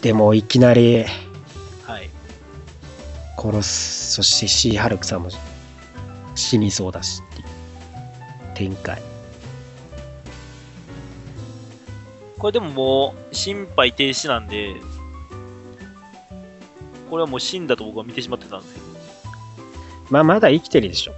[0.02, 1.04] でも、いきなり
[1.84, 2.10] はい。
[3.36, 4.12] 殺す。
[4.14, 5.30] そして、シーハルクさんも
[6.34, 7.46] 死にそうだしっていう
[8.54, 9.02] 展開。
[12.38, 14.74] これでももう、心肺停止なんで、
[17.08, 18.89] これはもう死んだと僕は見てしまってたんですけど、
[20.10, 21.12] まあ、まだ生きてるでしょ。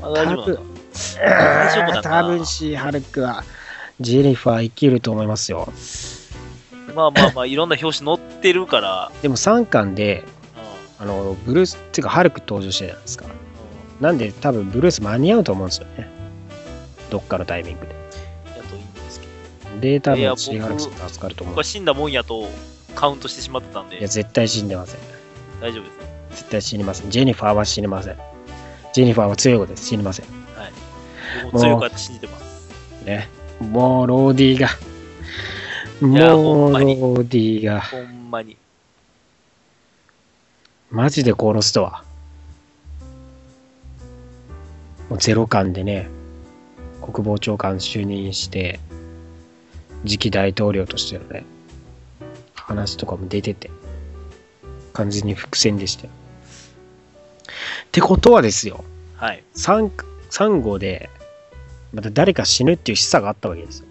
[0.00, 0.74] まあ、大丈夫なんだ。
[1.18, 3.44] 大丈夫だな多分シーハルクは
[4.00, 5.72] ジェニファー生きると思いますよ。
[6.94, 10.24] まあまあまあ、いろんな表紙載ってるから、でも3巻で
[11.00, 13.26] うあのブルースっていうかハルク登場してるじゃないですか。
[14.00, 16.08] なんで多分ブルース間に合うと思うんですよね。
[17.10, 17.94] どっかのタイミングで。
[17.94, 17.96] ん、
[18.56, 19.26] やといいんですけ
[19.74, 21.64] ど、で、多いや分シーハルクさん助かると思う僕は。
[21.64, 22.48] 死んだもんやと
[22.94, 25.00] カウントしてしまってたんでいや、、絶対死んでません。
[25.60, 26.03] 大丈夫です。
[26.34, 27.10] 絶対死にません。
[27.10, 28.16] ジェニファーは死にません。
[28.92, 29.86] ジェニファーは強い子です。
[29.86, 30.26] 死にません。
[30.56, 30.72] はい。
[31.44, 33.04] 僕も強くやって信じてます。
[33.04, 33.28] ね。
[33.60, 34.68] もうローディが。
[36.02, 37.80] やもうローディが。
[37.80, 38.56] ほんまに。
[40.90, 42.04] マジで殺すとは。
[45.08, 46.08] もうゼロ感でね、
[47.02, 48.80] 国防長官就任して、
[50.04, 51.44] 次期大統領としてのね、
[52.54, 53.70] 話とかも出てて、
[54.92, 56.10] 完全に伏線でしたよ。
[57.94, 58.82] ってことはですよ、
[59.14, 59.44] はい。
[59.54, 59.88] 3,
[60.28, 61.10] 3号で、
[61.92, 63.86] また誰か死ぬっていう示唆があったわけですよ。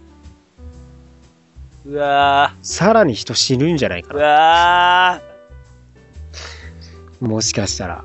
[1.85, 4.25] うわさらに人死ぬんじゃないかー、うな。
[4.25, 5.21] わ
[7.21, 8.03] もしかしたら。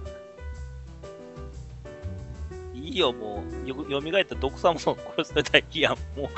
[2.76, 2.78] ー。
[2.78, 3.68] いいよ、もう。
[3.68, 5.96] よ蘇った毒さんも殺されたらいいやん。
[6.16, 6.30] も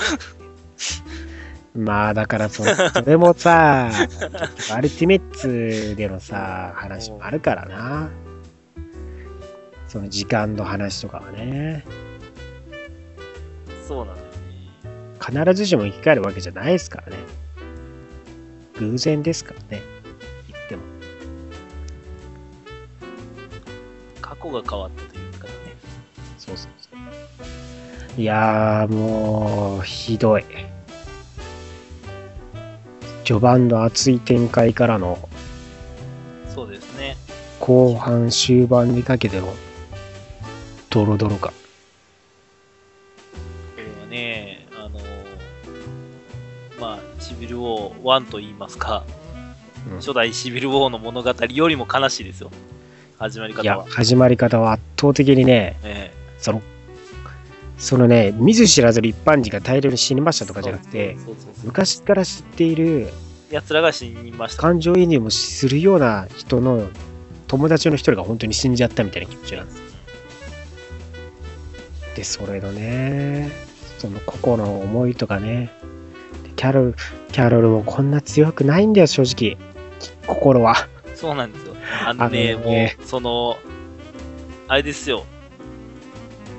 [1.74, 1.78] う。
[1.78, 3.90] まあだからそそれもさ、
[4.72, 8.11] アルティメッツでのさ、話もあるからな。
[9.91, 11.84] その時間の話とかはね、
[13.88, 14.28] そうなんだよ
[15.34, 15.45] ね。
[15.45, 17.16] 必ずしも生き返るわけじゃないですからね。
[18.78, 19.82] 偶然ですからね。
[20.49, 20.82] 言っても。
[24.20, 25.53] 過去が変わったというかね。
[26.38, 26.91] そうそうそ
[28.16, 28.20] う。
[28.20, 30.45] いやー、もう、ひどい。
[33.24, 35.28] 序盤の熱い展開からの
[36.49, 37.16] そうですね。
[37.59, 39.53] 後半終盤にかけての
[40.91, 41.53] ドロドロ感。
[41.53, 41.57] こ
[43.76, 45.01] れはね、あの
[46.80, 49.20] まあ、シビルウォー1と言いますか、うん
[49.97, 52.51] 初代シビルウォーの物語よりも悲しいですよ。
[53.18, 53.86] 始まりいや方は、。
[53.88, 56.61] 始まり方は圧倒的にね、えその、
[57.78, 61.16] そのね、見ず知らずの一般人が大量に死にましたとかじゃなくて、
[61.64, 63.09] 昔から知っている
[63.51, 64.62] 奴らが死にました。
[64.62, 66.91] 感情移入もするような人の
[67.47, 69.89] 友達の一人が本当に死んじゃったみたいな気持ちなんです。
[72.14, 73.50] で、それのね、
[73.98, 75.70] その個々の思いとかね、
[76.44, 76.94] でキャロル、
[77.32, 79.56] キャロルもこんな強くないんだよ、正直。
[80.26, 80.88] 心は。
[81.14, 81.74] そうなんですよ。
[82.06, 83.58] あのね、あのねもう、その、
[84.68, 85.24] あれですよ。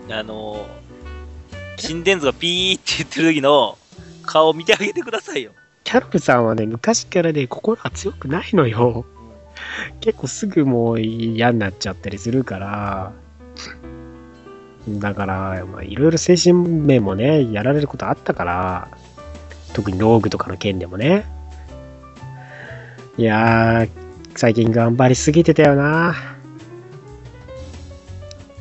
[0.09, 0.65] あの、
[1.77, 3.77] 心電図がピーって言ってる時の
[4.23, 5.51] 顔を見てあげてくださいよ。
[5.83, 9.05] キャロルさんはね、昔からね、心が強くないのよ。
[9.99, 13.13] 結構すぐもう嫌になっちゃったりするから、
[14.87, 18.87] だから、まあ、いろいろ精神面もね、やられることあったから、
[19.73, 21.25] 特にローグとかの件でもね。
[23.17, 23.89] いやー、
[24.35, 26.15] 最近頑張りすぎてたよな。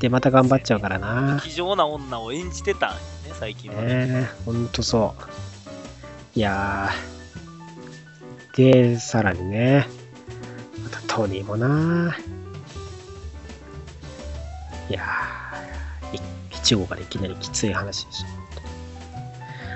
[0.00, 1.38] で、また頑張っちゃうからな。
[1.38, 2.96] 非常な女を演じてたね、
[3.38, 3.82] 最近は。
[3.82, 6.38] ねえ、ほんとそう。
[6.38, 8.62] いやー。
[8.72, 9.88] で、さらにね、
[10.82, 12.16] またトニーもな。
[14.88, 15.39] いやー、い
[16.74, 18.28] 1号からいきなりきつい話でした。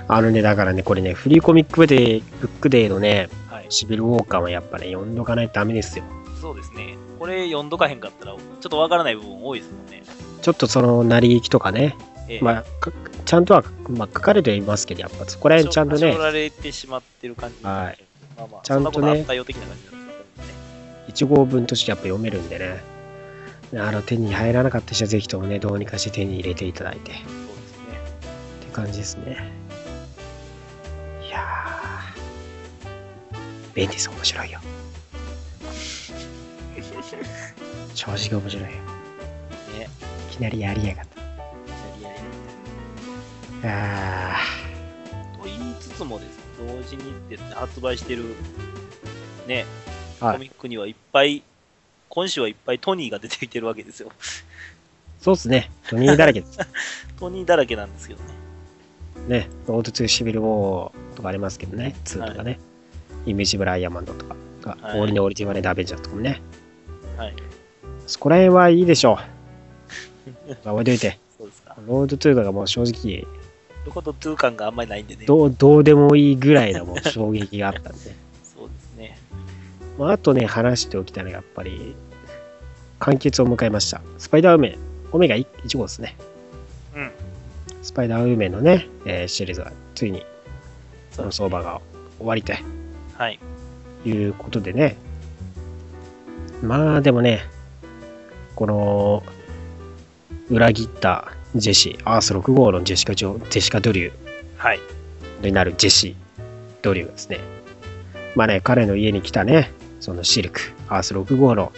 [0.06, 3.66] あのね、だからね、これね、フリーコミックデー、ブックデーのね、はい。
[3.70, 6.04] シビルウォーカーはやっぱね、読んどかないとダメですよ。
[6.40, 6.96] そうですね。
[7.18, 10.02] これ読んどかへんかったら、ちょっとわからない部分多いですもんね。
[10.42, 11.96] ちょっとその、成り行きとかね、
[12.28, 12.92] ええまあ、か
[13.24, 17.64] ちゃんとは、まあ、書かれてはいますけど、やっぱそこら辺ちゃんとねられてしまってる感じ。
[17.64, 18.04] はい。
[18.36, 20.12] まあまあ、ちゃんとねそんなことあったよ的な感じなんで
[21.14, 21.36] すけどね。
[21.36, 22.93] 1号分としてやっぱ読めるんでね。
[23.78, 27.98] あの手に入らなかった人はぜひともね、どうにかして手に入れていただいてっそうですね。
[28.60, 29.50] て感じですね。
[31.26, 34.60] いやー、ベンディス面白いよ。
[37.94, 38.68] 正直面白いよ。
[38.70, 39.88] ね。
[40.32, 41.12] いきなりやりやがっや
[41.96, 42.16] りやり
[43.62, 43.68] た。
[43.68, 44.36] あ
[45.38, 48.24] と言いつつもですね、同時にですね、発売してる、
[49.46, 50.36] ね、ー、はい。
[50.36, 51.42] コミックにはいっぱい、
[52.14, 54.10] 今週はいっぱいトニーが出てきてるわけですよ。
[55.20, 55.70] そうっすね。
[55.88, 56.58] トニーだらけです。
[57.18, 59.38] トニーだらけなんですけどね。
[59.40, 62.60] ね、ロード2シビルウォーとかありますけどね、2とかね、
[63.26, 66.40] イメージブライアンマンドとかが、はいオーリネオリティマネダーベンジャーとかもね、
[67.16, 67.34] はい。
[68.06, 69.18] そこら辺はいいでしょ
[70.50, 70.54] う。
[70.64, 71.18] まあ置いといて。
[71.36, 71.76] そうですか。
[71.86, 73.26] ロード2とかもう正直
[73.84, 75.26] ロコとトゥー感があんまりないんでね。
[75.26, 77.98] どう、どうでもいいぐらいのもう衝撃があったんで。
[78.42, 79.18] そうですね。
[79.98, 81.94] まあ、あとね、話しておきたいのがやっぱり、
[82.98, 84.00] 完結を迎えました。
[84.18, 84.78] スパイダーウーメン、
[85.12, 86.16] オメガ 1, 1号ですね。
[86.94, 87.10] うん。
[87.82, 90.24] スパイダーウーメンのね、えーシリーズがついに、
[91.12, 91.80] その相場が
[92.18, 92.52] 終わりと
[93.18, 93.38] はい。
[94.04, 94.96] いうことでね。
[96.62, 97.42] まあでもね、
[98.54, 99.22] この、
[100.50, 104.12] 裏切ったジェシー、アース6号のジェシカ・ジョジェシカ・ドリュー、
[104.56, 104.80] はい。
[105.42, 106.14] になるジェシー・
[106.82, 107.40] ドリューがですね。
[108.34, 109.70] まあね、彼の家に来たね、
[110.00, 111.72] そのシルク、アース6号の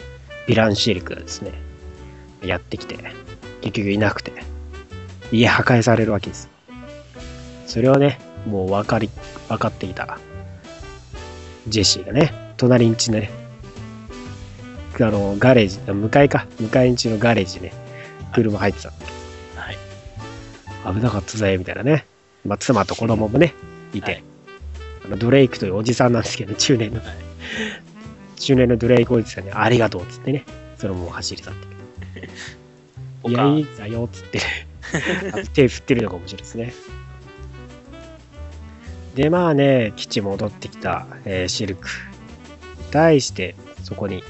[0.47, 1.53] ヴィランシルクがですね、
[2.43, 2.97] やってきて、
[3.61, 4.33] 結局いなくて、
[5.33, 6.49] 家破壊されるわけです。
[7.67, 9.11] それをね、もう分かり、
[9.49, 10.19] 分かっていた
[11.69, 13.31] ジェシーがね、隣んちのね、
[14.99, 17.73] あの、ガレージ、向かいか、向かいんちのガレージね、
[18.33, 18.93] 車入ってた。
[19.57, 19.77] はい。
[20.95, 22.07] 危なかったぜ、みたいなね。
[22.45, 23.55] まあ、妻と子供もね、
[23.93, 24.23] いて、はい
[25.07, 27.01] あのドレイクというおじさんなんですけど、中年の、
[28.47, 30.45] はい中年のドレイクおじさんにありがとうっつってね、
[30.79, 31.67] そのまま走り去って
[33.29, 34.45] いや、いいんだよっつってね、
[35.53, 36.73] 手振ってるのが面白いですね。
[39.17, 41.89] で、まあね、基地戻ってきた、えーシルク。
[42.93, 44.23] 対して、そこに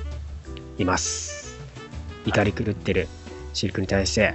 [0.78, 1.58] います。
[2.24, 3.08] 怒り狂ってる
[3.52, 4.32] シルクに対して、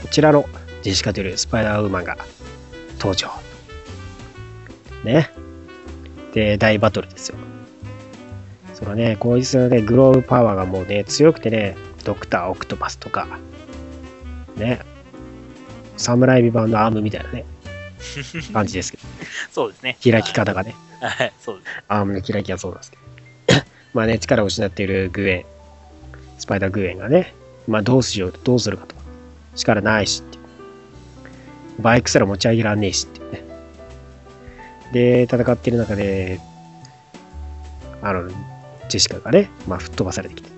[0.00, 0.48] こちらの
[0.82, 2.16] ジェシカというスパイダーウーマンが
[2.98, 3.28] 登場。
[5.04, 5.30] ね。
[6.32, 7.36] で、大バトルですよ。
[8.74, 13.26] そのね、こいつのね、グローブパワーがもうね、強くてね、ドクター・オクトパスとか、
[14.56, 14.80] ね、
[15.96, 17.44] サムライビ版のアームみたいなね、
[18.52, 19.04] 感じですけど、
[19.52, 19.96] そうですね。
[20.02, 21.10] 開き方がね、はい。
[21.10, 21.70] はい、そうです。
[21.88, 22.96] アームの開きはそうなんですけ
[23.54, 23.62] ど、
[23.94, 25.44] まあね、力を失っているグエン、
[26.38, 27.32] スパイダーグエンがね、
[27.68, 28.94] まあどうしよう、どうするかと。
[29.54, 30.44] 力ないしっていう。
[31.82, 33.44] バイクすら持ち上げらんねえしっていうね。
[34.92, 36.40] で、戦っている中で、
[38.02, 38.30] あの、
[38.88, 40.48] ジェシカがね、まあ吹っ飛ばされてきて、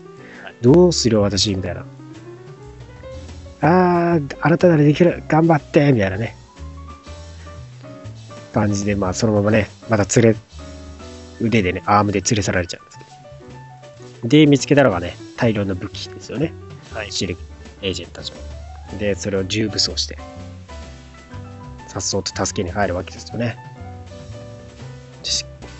[0.42, 1.84] はいどうするよ私みたいな。
[3.60, 6.36] あー、あなたならできる頑張ってみたいなね。
[8.52, 10.38] 感じで、まあそのままね、また連れ、
[11.40, 13.04] 腕でね、アームで連れ去られちゃうんですけ
[14.22, 14.28] ど。
[14.28, 16.52] で、見つけたのがね、大量の武器ですよね。
[16.92, 17.12] はい。
[17.12, 17.42] シルク
[17.82, 18.38] エージェントたちも。
[18.98, 20.16] で、それを重武装して、
[21.88, 23.56] さっそうと助けに入るわけですよね。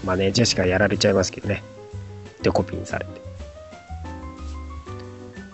[0.05, 1.63] まあね、ジェシカやられちゃいますけどね。
[2.43, 3.21] デコピンされて。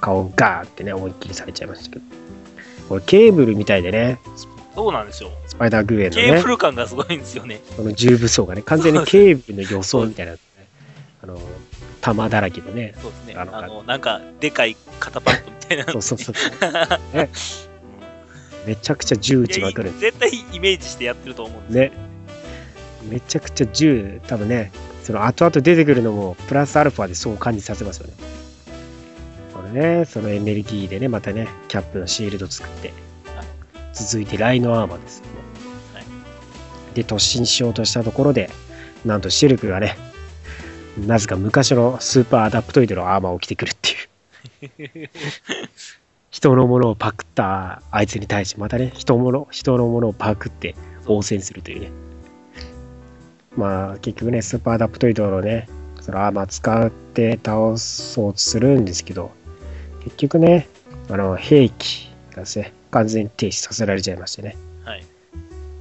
[0.01, 2.05] 顔ガーってね、思いっきりされちゃいましたけど。
[2.89, 4.19] これケーブルみたいでね、
[4.75, 5.31] そうなんですよ。
[5.47, 7.61] スパイダーグエンのねケーブ、ル感がすごいんですよね。
[7.77, 10.39] この重武装がね、完全にケーブルの予想みたいな、ね、
[11.23, 11.39] あの、
[12.01, 13.35] 弾だらけでね、そうですね。
[13.37, 16.01] あのなんか、でかい肩パッドみたいなの。
[16.01, 16.61] そうそうそう、
[17.13, 17.31] うんね
[18.67, 21.93] めちゃくちゃ銃撃ちまくる絶対イメージしてやってると思うんですね。
[23.11, 24.71] めちゃくちゃ銃、多分ね、
[25.03, 28.15] その後々出てくるのも、プラスアルファでそう感じさせますよね。
[29.53, 32.93] これね、そのエネルギーでね、またね、キャップのシールド作って
[33.35, 33.47] はい、
[33.93, 35.25] 続いてライノアーマーですよ、
[35.95, 36.05] はい
[36.95, 38.51] で、突進しようとしたところで、
[39.05, 39.97] なんとシルクがね、
[40.99, 45.11] なぜか昔のスーパーアダプトイドのアーマーを着てくるっていう。
[46.31, 50.75] 人のものをパクったあいつに対してまたね人もの人のものをパクって
[51.07, 51.91] 応戦するというね
[53.57, 55.69] まあ結局ねスーパーアダプトイドのね
[56.01, 59.31] そのアーマー使って倒そうとするんですけど
[60.05, 60.69] 結局ね
[61.11, 65.05] あの兵器がですね完全に停止させられちゃいましてねはい。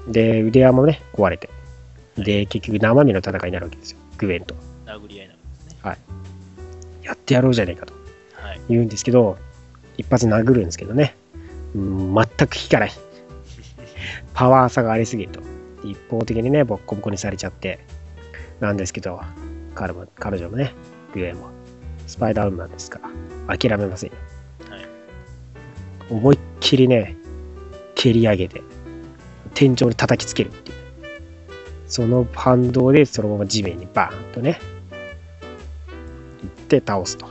[0.08, 1.50] で腕輪もね壊れて
[2.18, 4.56] で結局生身の戦いになるわけですよグエンと
[4.86, 6.22] 殴り合いなんですね。
[7.04, 7.94] やってやろうじゃねえかと
[8.34, 8.62] はい。
[8.70, 9.38] 言うんですけど、
[9.98, 11.16] 一発殴るんですけどね、
[11.76, 12.92] うん、全く効かない。
[14.34, 15.42] パワー差がありすぎると。
[15.84, 17.80] 一方的にね、ボッコボコにされちゃって、
[18.60, 19.22] なんですけど、
[19.76, 20.74] 彼も彼女もね、
[21.14, 21.50] グエンも、
[22.08, 23.00] スパイダーウーマンですか
[23.48, 24.16] ら、諦めませんよ。
[24.70, 24.88] はい。
[26.10, 27.16] 思いっきりね、
[27.96, 28.62] 蹴り上げて、
[29.54, 30.78] 天井に叩きつけるっていう。
[31.88, 34.60] その反動でそのまま地面にバーンとね、
[36.42, 37.30] 行って倒すと。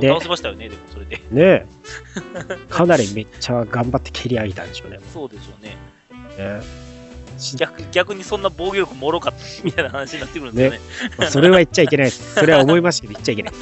[0.00, 1.16] で倒せましたよね、でもそれで。
[1.16, 1.66] ねえ。
[2.68, 4.98] かなりめっちゃ頑張って蹴り上げたんでしょうね。
[5.12, 5.76] そうでしょうね。
[7.56, 11.14] 逆逆にそんな防御力もろかった みたいな話になってくるんですよね。
[11.18, 12.34] まあそれは言っちゃいけないです。
[12.38, 13.54] それは思いましたけど言っちゃいけない。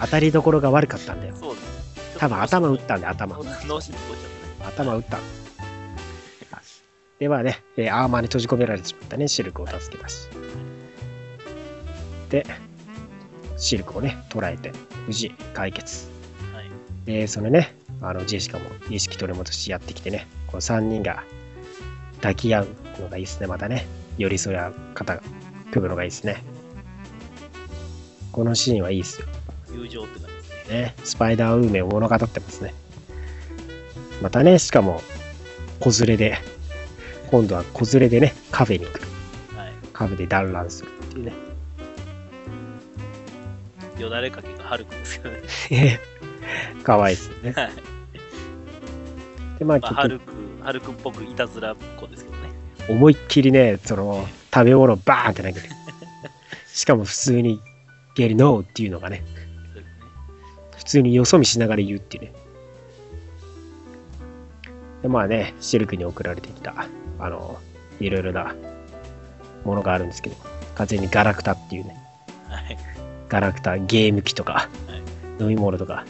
[0.00, 1.34] 当たりどころが悪かったんだよ。
[1.38, 2.18] そうです。
[2.18, 3.36] 多分頭打ったんで、頭。
[3.36, 3.58] 脳ったね。
[4.64, 5.18] 頭打った。
[7.18, 10.28] ではね、えーアーマーに閉じ込められてしまったね、シルクを助け出し。
[12.30, 12.46] で、
[13.56, 14.72] シルクをね、捉えて、
[15.06, 16.08] 無事解決。
[16.54, 16.70] はい。
[17.06, 21.24] で、そのね、あのジェシカも意識取り戻しやってきてね、この3人が
[22.18, 22.68] 抱き合う
[23.00, 23.86] のがいいですね、またね。
[24.18, 25.22] 寄り添う肩が
[25.70, 26.42] 組むのがいいですね。
[28.32, 29.26] このシーンはいいですよ。
[29.72, 30.82] 友情って感じですね。
[30.82, 30.94] ね。
[31.04, 32.74] スパイダー運命を物語ってますね。
[34.22, 35.00] またね、しかも、
[35.80, 36.38] 子連れで、
[37.30, 39.00] 今度は子連れでね、カフェに来る。
[39.56, 39.72] はい。
[39.92, 41.32] カフェで団らんするっていうね。
[43.98, 46.00] よだれかけがハルクですけどね。
[46.82, 47.52] かわいいですよね。
[47.52, 47.70] はい。
[49.58, 50.32] で、まあ、まあ、結局、ハルク、
[50.62, 52.50] ハルクっぽくいたずらっ子ですけどね。
[52.88, 55.68] 思いっきりね、その、食べ物をバーンって投げて。
[56.72, 57.60] しかも普通に、
[58.14, 59.24] ゲリノーっていうのがね、ね。
[60.76, 62.32] 普通によそ見しながら言うっていうね。
[65.02, 66.86] で、まあね、シルクに送られてきた、
[67.18, 67.58] あの、
[68.00, 68.54] いろいろな
[69.64, 70.36] ものがあるんですけど、
[70.74, 71.96] 完全にガラクタっていうね、
[72.48, 72.78] はい。
[73.28, 75.08] ガラクタ、ゲーム機とか、はい
[75.40, 76.04] 飲み物とか、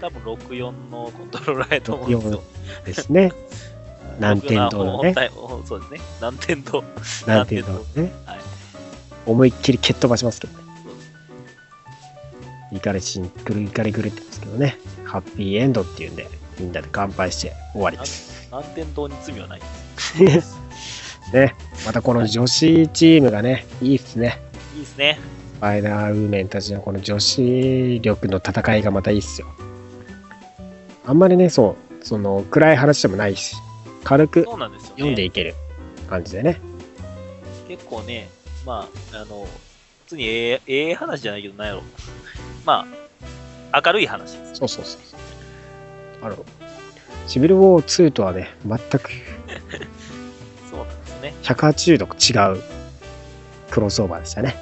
[0.00, 2.42] 多分64のコントローラーやと思うんですよ。
[2.84, 3.32] ですね。
[4.18, 6.00] 南天堂のね64本体をそうですね。
[6.20, 6.84] 南天堂。
[7.26, 8.12] 南天堂のね。
[8.26, 8.38] はい。
[9.26, 10.64] 思いっきり蹴っ飛ばしますけどね。
[12.72, 14.78] 怒りしにくる怒り狂ってますけどね。
[15.04, 18.46] ハッピーエンドっていうんで、みんなで乾杯して終わりです。
[18.50, 19.60] 南天堂に罪はない
[20.18, 20.56] です。
[21.32, 21.54] ね。
[21.86, 24.40] またこの女子チームがね、いいっすね。
[24.74, 25.18] いいですね。
[25.56, 29.48] スパイダーウーメンたちのこの女子力の戦いがまたいいっすよ。
[31.06, 33.56] あんまりね、そう、その暗い話でもないし、
[34.08, 34.44] 軽く。
[34.44, 35.54] 読んでいける
[36.08, 36.62] 感じでね。
[37.68, 38.30] 結構ね、
[38.64, 39.46] まあ、あの、
[40.06, 41.82] 普通にええええ話じゃないけど、なんやろ。
[42.64, 42.86] ま
[43.70, 44.54] あ、明るい話です。
[44.54, 45.20] そうそうそうそう。
[46.22, 46.42] あの、
[47.26, 49.10] シビルウォー2とはね、全く
[50.70, 51.34] そうなんですね。
[51.42, 52.62] 180度違う
[53.70, 54.56] クロスオーバーでしたね。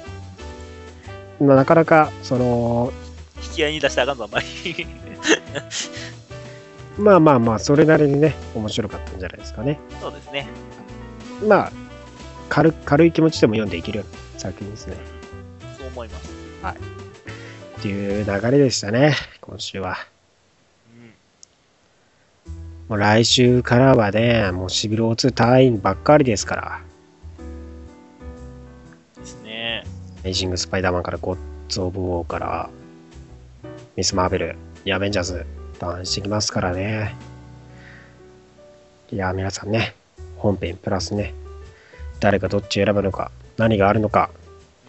[1.39, 2.91] まあ、なかなか、その、
[3.41, 4.45] 引き合いに出してあかんぞ、あんまり。
[6.97, 9.79] まあまあまあ、それなりにね、面白かったんじゃないですかね。
[10.01, 10.47] そうですね。
[11.47, 11.71] まあ、
[12.49, 14.95] 軽軽い気持ちでも読んでいけるような作品ですね。
[15.77, 16.37] そう思います。
[17.77, 19.97] っていう流れでしたね、今週は。
[22.47, 22.49] う
[22.89, 22.89] ん。
[22.89, 26.81] もう来週からはね、もうシビル・ウォー2タイインばっかりですから、
[29.15, 29.83] ですね。
[30.23, 31.37] アメイジング・スパイダーマンからゴッ
[31.69, 32.69] ツ・オブ・ウォーから、
[33.95, 34.55] ミス・マーベル、
[34.91, 35.45] アベンジャーズ、
[36.03, 37.15] してきますからね。
[39.11, 39.95] いや、皆さんね、
[40.37, 41.33] 本編プラスね、
[42.19, 44.29] 誰がどっち選ぶのか、何があるのか、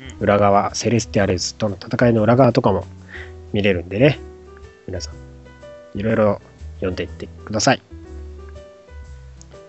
[0.01, 0.19] うん。
[0.21, 2.87] 裏側、セレスティアルズとの戦いの裏側とかも
[3.53, 4.19] 見れるんでね、
[4.87, 6.41] 皆さん、いろいろ
[6.77, 7.83] 読んでいってください。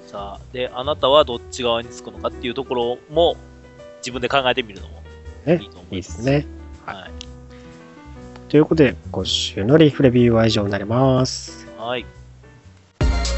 [0.08, 3.38] さあ、で、あなたはどっち側につくのかっていうところも、
[4.00, 5.04] 自分で考えてみるのも
[5.46, 5.96] いねいと思います。
[5.96, 6.22] いいです。
[6.24, 6.48] ね。
[6.86, 7.19] はい。
[8.50, 11.68] ということで、今週のリーフレビューは以上になります。
[11.78, 12.06] はい。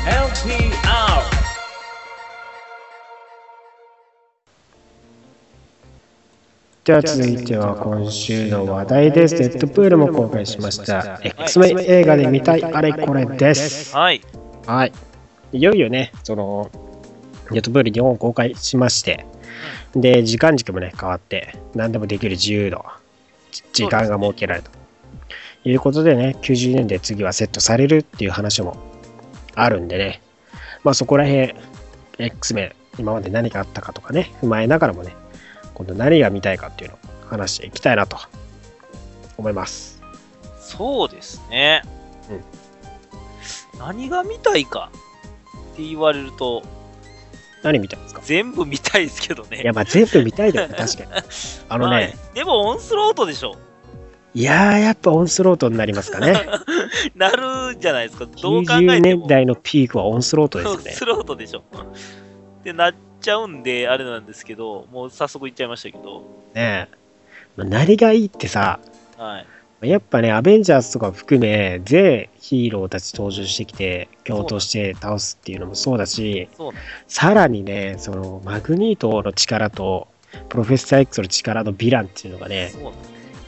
[0.05, 0.81] LPR
[6.85, 9.35] では続いては今週の話題です。
[9.37, 11.19] デッドプールも公開しました。
[11.21, 13.93] X メン映画で見たいあれこれです。
[13.93, 14.21] はい。
[14.65, 14.93] はい。
[15.51, 16.71] いよいよね、その、
[17.51, 19.25] デッドプール2本公開しまして、
[19.93, 22.85] で、時間軸もね、変わって、何でもできる自由度、
[23.51, 24.80] じ時間が設けられた。
[25.63, 28.75] ということでね、90年で次はセットされるっていう話も
[29.55, 30.21] あるんでね、
[30.83, 31.53] まあそこら辺、
[32.17, 35.15] X メン、今まで何があったかとかね、踏まえながらもね、
[35.75, 36.99] 今度何が見たいかっていうのを
[37.29, 38.17] 話していきたいなと
[39.37, 40.01] 思います。
[40.59, 41.81] そうですね。
[42.29, 42.43] うん
[43.79, 44.91] 何が見たいか
[45.73, 46.61] って言われると、
[47.63, 48.21] 何見たいですか？
[48.23, 49.61] 全部見たいですけどね。
[49.61, 51.09] いや、まあ全部見たいだよね、確かに。
[51.69, 53.55] あのね、まあでもオンスロートでしょ。
[54.33, 56.33] いやー、やっぱオンスロートになりますかね。
[57.15, 58.25] なるじゃないですか。
[58.25, 59.21] どう考90えても。
[59.21, 61.05] 年代のピークはオンスロートですよね オンス。
[61.05, 61.59] ロートでしょ。
[61.59, 66.21] ってなっちゃうんで、あれなんですけど、もう早速言っちゃいましたけど、
[66.53, 66.95] ねえ。
[67.57, 68.79] まあ何がいいってさ、
[69.17, 69.45] はい。
[69.81, 76.49] やっぱね、アベンジャーズとか含め、全ヒーローたち登場してきて、共闘して倒すっていうのもそうだし、
[77.07, 80.07] さらにね、そのマグニートの力と、
[80.49, 82.71] プロフェッサー X の力のヴィランっていうのがね、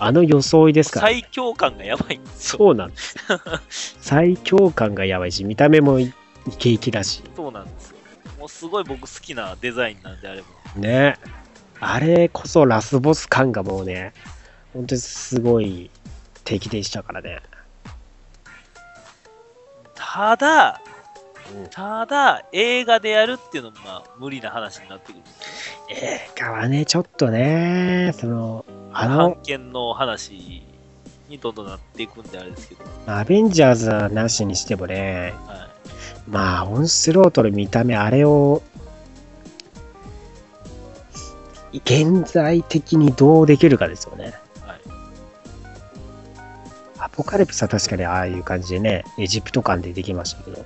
[0.04, 2.58] あの装いですから、最強感がやばいんですよ。
[2.58, 3.40] そうなんですよ。
[4.00, 6.12] 最強感がやばいし、見た目もイ
[6.60, 7.98] ケイケだし、そうなんですよ。
[8.38, 10.48] もうすごい僕好きなデザインなんであれば。
[10.76, 11.18] ね。
[11.80, 14.14] あれこそラスボス感がもうね、
[14.74, 15.90] 本当にすごい
[16.44, 17.42] 敵でしたからね。
[19.96, 20.82] ただ、
[21.56, 25.22] うんただ、映画でやるっていうのもまあ無理な話になってくる。
[25.90, 30.64] 映画はね、ちょっとね、その、あ判の、権の話
[31.30, 32.82] にどんどんなっていくんであれですけど。
[33.08, 35.70] アベンジャーズはなしにしてもね、は
[36.28, 38.64] まあ、オンスロートの見た目、あれを、
[41.86, 44.34] 現在的にどうできるかですよね。
[47.00, 50.66] アポカリプスは確かにああいう感じでね、エジプト感でできましたけど、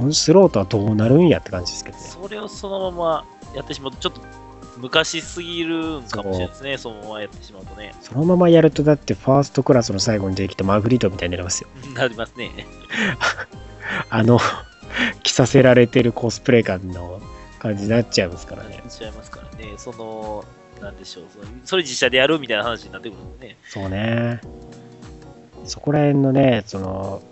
[0.00, 2.02] オンスロートはどうなるんやって感じですけどね。
[2.02, 3.24] それをそのまま
[3.54, 4.22] やってしまうと、ちょっと
[4.78, 6.78] 昔すぎるんかもしれないですね。
[6.78, 7.94] そのままやってしまうとね。
[8.00, 11.68] そのままやると、だってファーストクラスの最後に出てきたマグリートみたいになりますよ。
[11.94, 12.50] なりますね。
[14.08, 14.40] あの、
[15.22, 17.20] 着させられてるコスプレ感の
[17.58, 18.90] 感じになっちゃいますからねな。
[18.90, 19.74] っちゃいますからね。
[19.76, 20.44] その、
[20.80, 21.24] なんでしょう。
[21.30, 23.56] そのそれ実写でやるみたいな話になってくるんでね。
[23.68, 24.40] そうね。
[25.66, 27.22] そこら辺のね、その、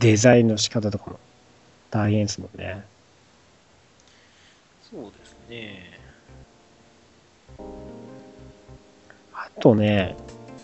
[0.00, 1.18] デザインの仕方とかも
[1.90, 2.84] 大変ですもんね。
[4.90, 5.98] そうですね。
[9.32, 10.16] あとね、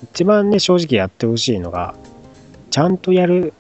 [0.04, 1.94] 一番ね、正直やってほしいのが、
[2.70, 3.52] ちゃんとやる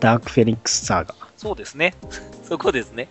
[0.00, 1.14] ダークフェニックスサーガ。
[1.36, 1.94] そうですね。
[2.44, 3.08] そこですね。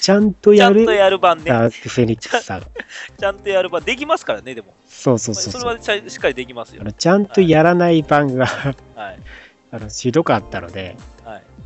[0.00, 1.44] ちゃんとやるちゃんとやる版ね。
[1.46, 2.66] ダークフェニックスサーガ。
[3.18, 3.82] ちゃんとやる版。
[3.82, 4.74] できますからね、でも。
[4.88, 6.84] そうそうそうそれはちゃしっかりできますよあ。
[6.84, 8.74] のちゃんとやらない版がはい。
[9.72, 10.96] あのひどかったので、はい。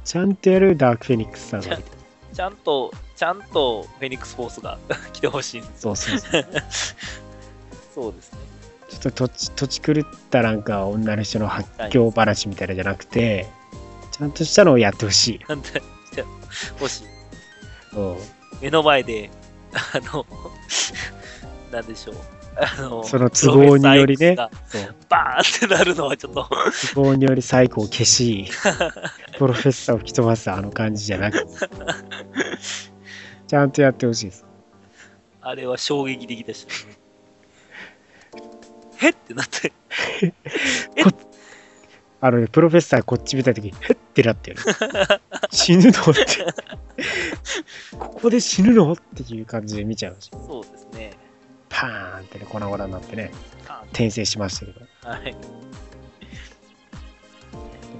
[0.05, 1.91] ちゃんとやるダークフェニックスサーガを見て。
[2.33, 4.79] ちゃんと、ちゃんとフェニックスフォースが
[5.13, 6.47] 来てほしいんですそうそうそう。
[7.95, 8.39] そうですね。
[8.89, 13.49] ちょっと土地土地狂ったなんか女の人の発狂話みたいなのじゃなくて、
[14.11, 15.41] ちゃんとしたのをやってほしい。
[15.49, 15.83] なんで、
[16.13, 16.25] じゃ
[16.79, 17.07] 欲しい。
[17.97, 18.17] うん
[18.61, 19.31] 目の前で、
[19.73, 20.27] あの、
[21.73, 22.17] なんでしょう。
[22.57, 26.49] あのその都合によりねバーンってなるのはちょっと、
[26.95, 28.49] 都合により最高を消し、
[29.39, 31.47] プロフェッサーを吹き飛ばすあの感じじゃなくて、
[33.49, 34.45] ちゃんとやってほしいです。
[35.41, 36.99] あれは衝撃的でしたね。
[38.99, 39.73] へってなって、
[42.21, 44.59] あのね、プロフェッサーこっち見たとき、へってなってる。
[45.51, 46.47] 死ぬのって。
[47.99, 48.93] ここで死ぬの？
[48.93, 51.13] っていう感じで見ちゃうし、そうですね。
[51.71, 53.33] パーンってね、粉々になってね、
[53.69, 54.81] あ転生しましたけど。
[55.09, 55.35] はい。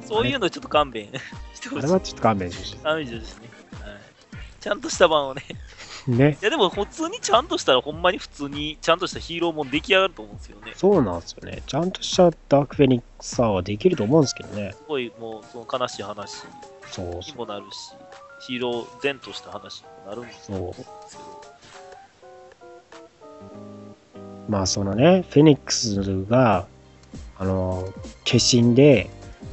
[0.07, 1.09] そういうのちょっと勘弁
[1.55, 1.93] してほしいあれ。
[1.93, 3.51] はちょっと勘弁してほし勘弁してほしいね。
[3.85, 4.01] はい。
[4.61, 5.43] ちゃんとした版をね。
[6.09, 6.11] い。
[6.11, 6.39] ね。
[6.41, 10.73] いやでも普通にちゃんとしたらほんまに普通にちゃんとしたヒーローも出来上がると思うんですよね。
[10.75, 11.63] そうなんですよね。
[11.67, 14.73] ちゃんとしたダークフェニックスはできると思うんですけどね。
[14.73, 16.43] すごいもうその悲しい話
[16.91, 17.93] そうにもなるし、
[18.41, 20.73] ヒーロー前とした話にもなるんですそう。
[20.75, 21.40] けど、
[24.51, 26.67] まあそのね、フェニックスが、
[27.39, 27.89] あの、
[28.27, 29.09] 化身で、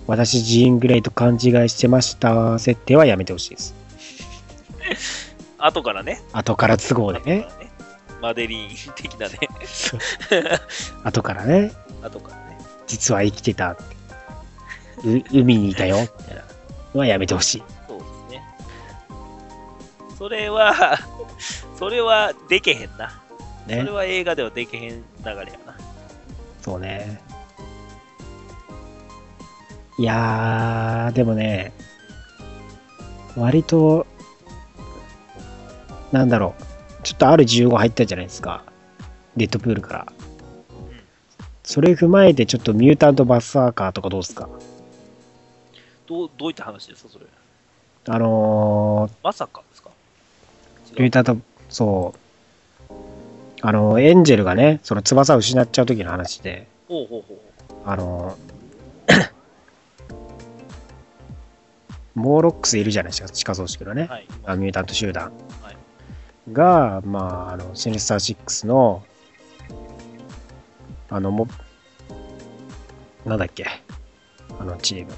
[0.08, 1.39] 私ジーン・グレイと勘違い
[1.70, 3.76] してました設定はやめてほしいです。
[5.60, 7.26] 後からね、後から都合でね。
[7.26, 7.48] ね
[8.22, 9.38] マデリーン的なね、
[11.04, 11.72] 後からね、
[12.02, 12.58] 後からね。
[12.88, 13.84] 実は生きてたって。
[15.04, 16.43] う海にいたよ、みたいな
[16.95, 17.64] のはやめてほしい。
[17.88, 18.43] そうですね。
[20.18, 20.98] それは、
[21.78, 23.22] それはでけへんな。
[23.68, 23.91] そねれ。
[23.91, 25.78] は映画ではでけへん流れやな。
[26.61, 27.22] そうね。
[29.99, 31.74] いやー、でもね、
[33.36, 34.05] 割と、
[36.11, 36.63] なんだろう、
[37.03, 38.63] ちょっとある15入ったじゃないですか。
[39.36, 40.07] デッドプールから。
[41.63, 44.47] それ踏まえて、ちょっとミュータントバッサーカーとかどうですか？
[46.05, 47.26] どうどういった話ですか、それ。
[48.07, 49.89] あのまさかですか？
[50.93, 51.38] ー、ミュータント、
[51.70, 52.20] そう、
[53.62, 57.38] あの、エンジェルがね、その翼を失っちゃう時の話で、ほうほうほう
[57.84, 58.38] ほあの、
[62.16, 64.12] モーロックスいるじゃないですか、地下組織のねう。。
[64.12, 64.28] はい。
[64.45, 65.32] あミュータント集団
[65.64, 65.78] はい
[66.51, 69.03] が、まあ、あのシニスター6の、
[71.10, 71.47] あの、も、
[73.26, 73.66] なんだっけ、
[74.60, 75.14] あのチーム。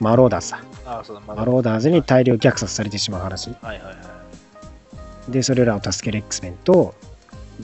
[0.00, 0.62] マローダーズさ。
[0.86, 3.50] ああ、そうだ、まマローダーズに大量虐殺されてしまう話。
[3.62, 3.96] はいはいはい。
[5.28, 6.94] で、それらを助ける X メンと、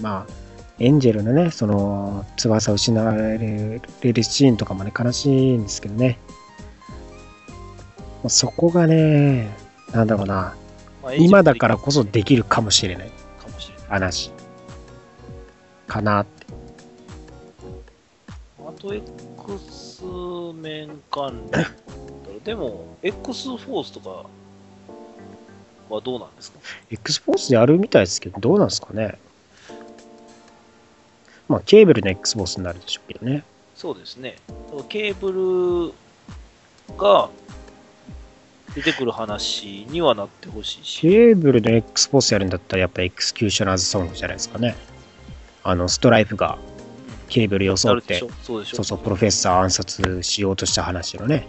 [0.01, 0.33] まあ、
[0.79, 3.81] エンジェルのね、その、翼を失われる
[4.23, 6.19] シーンとかもね、悲しいんですけどね。
[8.23, 9.57] まあそこがね、
[9.93, 10.55] なんだろうな、
[11.03, 13.87] まあ今だからこそできるかもしれないかもしれない。
[13.89, 14.33] 話
[15.87, 16.47] かなって。
[18.67, 20.05] あと X
[20.53, 21.67] 面関連
[22.45, 24.27] でも、X フォースとか
[25.95, 26.59] はどうなんですか
[26.91, 29.19] ？X フォースでやるみたいですけど、どうなんですかね？
[31.49, 33.45] まあ、ケーブルの X フォースになるでしょうけどね。
[33.75, 34.37] そうですね。
[34.89, 35.93] ケーブ
[36.91, 37.29] ルが
[38.75, 44.77] 出てくる話にはなってほしいし、ケーブルの X フォースやるんだったら、やっぱエクスキューショナーズソングじゃないですかね。
[45.63, 46.59] あの、ストライフが
[47.29, 51.47] ケーブル装ってそうそうプロフェッサー暗殺しようとした話のね。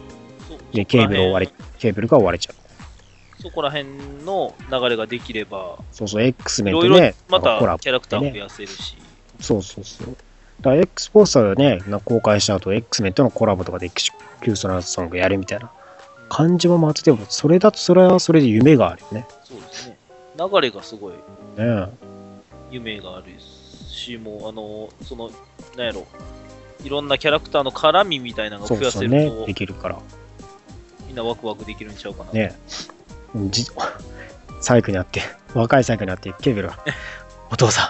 [0.74, 2.56] で、ケーブル追われ、ケーブルが追われちゃう。
[3.42, 3.88] そこら辺
[4.26, 8.98] の流れができれば、そうそう、X メいろいろンとね、またキャラクターも増やせるし、
[9.40, 10.08] そうそうそう。
[10.62, 14.12] だから X フォースはね、な公開した後、X メンとのコラボとかでエクス
[14.42, 15.72] キューショナーズソングやるみたいな
[16.30, 19.28] 感じもまたでも、それだとそれはそれで夢があるよね。
[19.44, 19.98] そうですね。
[20.38, 21.14] 流れがすごい
[21.58, 21.88] ね
[22.72, 25.32] 夢があるし、もう、あの、その、
[25.76, 26.06] なんやろ、
[26.84, 30.00] いろんなキャラクターの絡みみたいなのがそう増やそうねせると、、できるから。
[31.08, 32.32] みんなワクワクできるんちゃうかな。
[32.32, 32.56] ね
[33.36, 33.66] じ
[34.62, 35.22] サイクになって、
[35.54, 36.78] 若いサイクになって、ケーブルが、
[37.52, 37.90] お父さんっ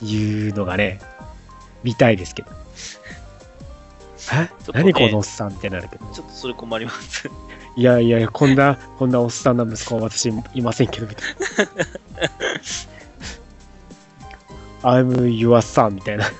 [0.00, 1.00] ていうのがね、
[1.82, 2.50] 見たいですけど。
[4.32, 4.50] え？
[4.72, 6.04] 何このおっさんってなるけど。
[6.12, 7.30] ちょっとそれ困ります。
[7.76, 11.28] いやいやいや、こんな、こんなおっさんな息子は私いませんけど、みたい
[14.82, 14.90] な。
[14.98, 16.24] I'm your son みたいな。
[16.24, 16.32] ちょ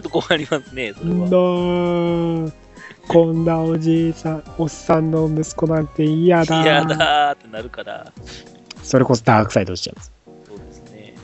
[0.00, 2.63] っと困りますね、それは。
[3.08, 6.62] ーこんなおじいさん、おっさんの息子なんて嫌だー。
[6.62, 8.12] 嫌だーってなるから、
[8.82, 10.12] それこそダークサイドしちゃうんです。
[10.46, 11.14] そうですね。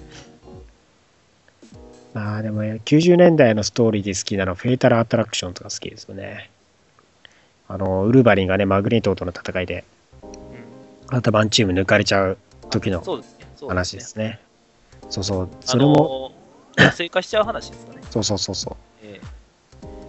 [2.14, 6.50] まあでもね90年代のストーリーで好きなのはフェイタルアトラクションとか好きですよね。
[7.68, 9.84] あの、ウルヴァリンがね、マグネートとの戦いで、
[10.22, 10.60] うん
[11.12, 12.38] アタバンチーム抜かれちゃう
[12.70, 13.02] 時の
[13.68, 14.40] 話ですね。
[15.08, 16.32] そうそう、あそれも、
[16.78, 18.00] のー、しちゃう話ですかね。
[18.10, 18.89] そうそうそうそう。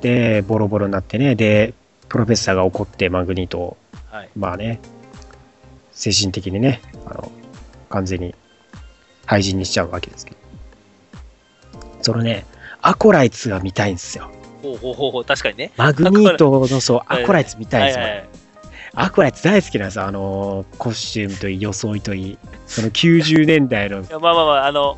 [0.04, 1.74] えで、ボロボロになってね、で、
[2.10, 3.78] プロフェッサーが怒ってマグニートを、
[4.12, 4.30] えはい。
[4.36, 4.80] まあね、
[5.92, 7.32] 精神的にね、あの、
[7.90, 8.36] 完全に
[9.26, 10.38] 廃人にしちゃうわけですけど。
[12.02, 12.46] そのね、
[12.82, 14.32] アコライツが見たいんですよ。
[14.62, 15.72] ほうほうほうほう、確かにね。
[15.78, 18.04] マグニートのそう、はいアコライツ見たいんですよ。
[18.04, 18.30] はいはい
[18.94, 20.06] アコライツ大好きなんですよ。
[20.06, 22.38] あの、コスチュームといい、装いといい。
[22.68, 24.98] その90年代のまあまあまあ、あの、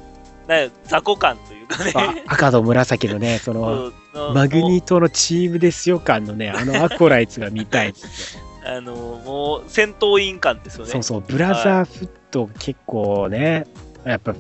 [0.85, 1.93] 雑魚感というかね。
[1.95, 3.91] あ赤と紫のね、 その、
[4.33, 7.93] マグニーもトのチームですよ感のね、あのアコライツが見たい
[8.65, 10.91] あの、もう戦闘員感ですよね。
[10.91, 13.65] そうそう、ブラザーフット結構ね、
[14.05, 14.33] やっぱ、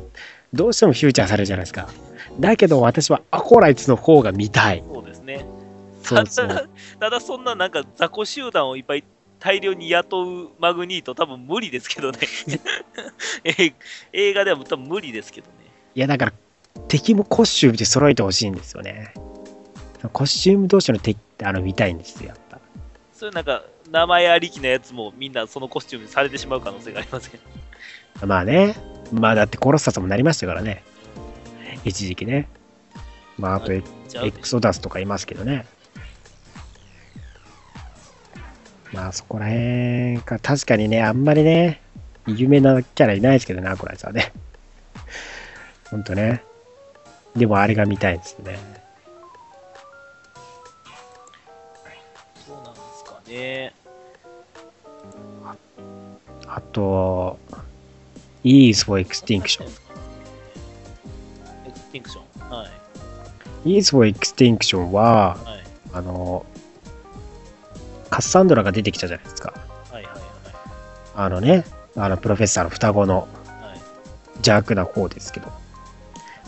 [0.53, 1.87] どうしてもフューチャーされるじゃないですか。
[2.39, 4.83] だけど私はアコライツの方が見たい。
[4.91, 5.45] そうですね。
[6.01, 6.69] そうそただう。、
[6.99, 9.03] ただそんななんか雑魚集団をいっぱい
[9.39, 12.19] 大量に雇うマグニート多分無理ですけどね。
[13.43, 13.73] え
[14.13, 15.53] 映画では多分無理ですけどね。
[15.95, 16.33] いや、だから、
[16.87, 19.13] 敵もコスチュームで揃えてほしいんですよね。
[20.11, 22.59] コスチューム同士の敵ってあの見たいんですよ、やっぱ。
[23.13, 28.27] そういうなんか名前ありきのやつもみんなそのコスチュームにされてしまう可能性がありますけど。
[28.27, 28.75] まあね、
[29.11, 30.83] まあだってコロッサスもなりましたからね。
[31.85, 32.49] 一時期ね。
[33.37, 33.81] まああとエ
[34.31, 35.65] クソダスとかいますけどね。
[38.93, 41.81] まあそこら辺か、確かにね、あんまりね、
[42.27, 44.31] 有名なキャラいないですけどね、アコライツはね。
[45.89, 46.43] ほんとね。
[47.35, 48.59] でもあれが見たいですね。
[52.45, 53.73] そうなんですかね。
[56.47, 57.39] あと、
[58.43, 59.65] E is for Extinction。E
[61.71, 62.49] xtinction。
[62.49, 62.67] は
[63.65, 63.65] い。
[63.65, 65.63] E is for Extinction は、はい。
[65.93, 66.45] あの、
[68.11, 69.53] カッサンドラが出てきたじゃないですか。
[69.91, 70.13] はいはい
[71.15, 71.63] あのね、
[71.95, 73.27] あのプロフェッサーの双子のは
[73.61, 73.63] い。
[73.69, 73.79] はい。
[74.37, 75.47] 邪悪な方ですけど、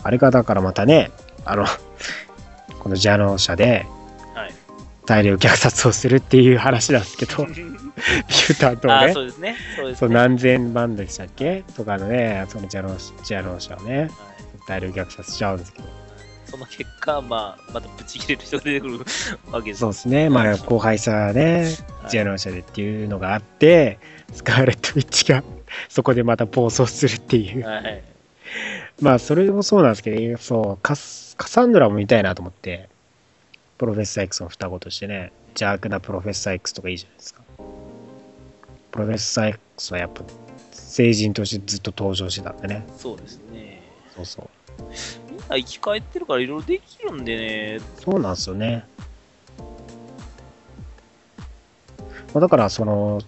[0.02, 1.10] あれがだからまたね、
[1.44, 1.64] あの、
[2.78, 3.86] この邪能者で
[4.34, 4.54] はい。
[5.06, 9.56] 大量虐殺をするっていう話なんですけど、ピューターとねそ、うですね。
[9.76, 10.14] そうですそうね。
[10.16, 11.64] 何千万でしたっけ？
[11.76, 14.10] とかのね、その邪能邪能者をね、はい
[14.66, 15.88] 大量虐殺しちゃうんですけど、
[16.46, 18.98] その結果、まあ、またブチ切れる人が出てくる
[19.52, 19.80] わけです。
[19.80, 21.76] そうですね、まあ後輩さね、はい
[22.06, 23.98] 邪能者でっていうのがあって、
[24.32, 25.44] スカーレット・ウィッチが
[25.88, 27.64] そこでまた暴走するっていう。
[27.64, 28.02] はい。
[29.00, 32.88] まあ、それもそうなんですけど、そう、カスカサンドラも見たいなと思って、
[33.76, 37.42] プロフェッサー X の双子としてね、邪悪なプロフェッサー X とかいいじゃないですか。
[38.90, 40.22] プロフェッサー X はやっぱ、
[40.72, 42.86] 成人としてずっと登場してたんでね。
[42.96, 43.82] そうですね。
[44.14, 44.48] そうそう。
[45.30, 47.80] みんな生き返ってるからいろいろできるんでね。
[48.02, 48.86] そうなんですよね。
[52.32, 53.20] まあ、だから、その、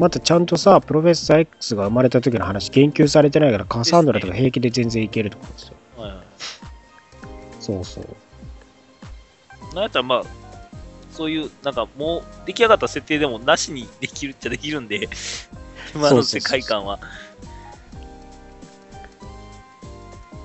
[0.00, 5.74] またちゃんとさ、プロフェッサー X が生まれた時の話研究されてないから、カサンドラとか平気で全然いけると思うんですよ。
[5.98, 6.24] はいはい。
[7.60, 9.74] そうそう。
[9.74, 10.22] なんやったらまあ、
[11.12, 15.06] そういう、なんかもう出来上がった設定でもなしにできるっちゃできるんで、
[15.94, 16.98] 今の世界観は。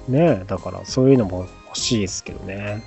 [0.10, 2.56] ねえ、だからそういうのも欲しいですけどね。
[2.56, 2.84] ね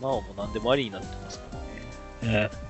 [0.00, 1.44] なおも何でもありになってますか
[2.22, 2.48] らね。
[2.48, 2.50] ね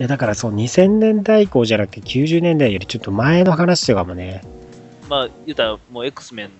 [0.00, 4.42] やだからそう2000年代以降じゃなくて90年代よりちょっと前の話とかもね。
[5.10, 6.50] まあ、言うたらもう X メン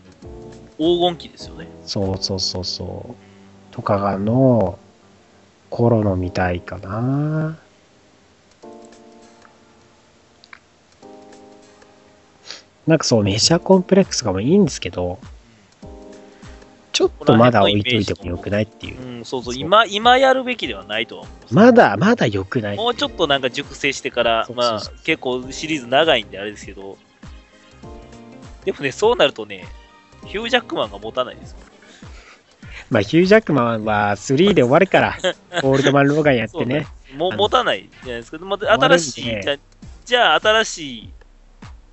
[0.76, 1.66] 黄金期ですよね。
[1.86, 3.74] そうそうそうそう。
[3.74, 4.78] とかがの
[5.70, 7.58] 頃の見たいかな。
[12.86, 15.18] なんかそうメシャコンプレックスとかもいいんですけど
[17.00, 19.00] ちょっとまだ置いといてもよくないっていう。
[19.00, 19.54] うん、そうそう。
[19.56, 26.98] 今、今やるべきではないとは思いまだまだよくないもうちょっとなんか熟成してから、まあ結構シリーズ長いんであれですけど、
[28.66, 29.66] でもね、そうなるとね、
[30.26, 31.56] ヒュージャックマンが持たないですよ。
[32.90, 35.16] まあヒュージャックマンは3で終わるから
[35.62, 36.86] オールドマン・ローガンやってね。
[37.16, 38.44] もうあの持たないじゃないですか。
[38.44, 39.56] ま新しい、じゃ
[40.04, 41.10] じゃあ新しい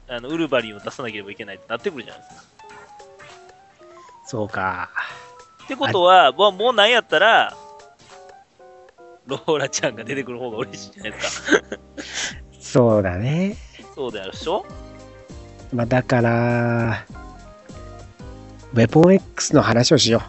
[0.09, 2.56] あのウルヴァリンを出さなければいけないってなってくるじゃないですか。
[4.27, 4.89] そうか
[5.63, 7.55] ってことは、もうもうなんやったら、
[9.25, 11.59] ローラちゃんが出てくる方が嬉しいじゃないですか。
[12.59, 13.55] そうだね
[13.95, 14.65] そうであるでしょ？
[15.73, 17.05] まあだから、
[18.73, 20.21] ウェポン X の話をしよ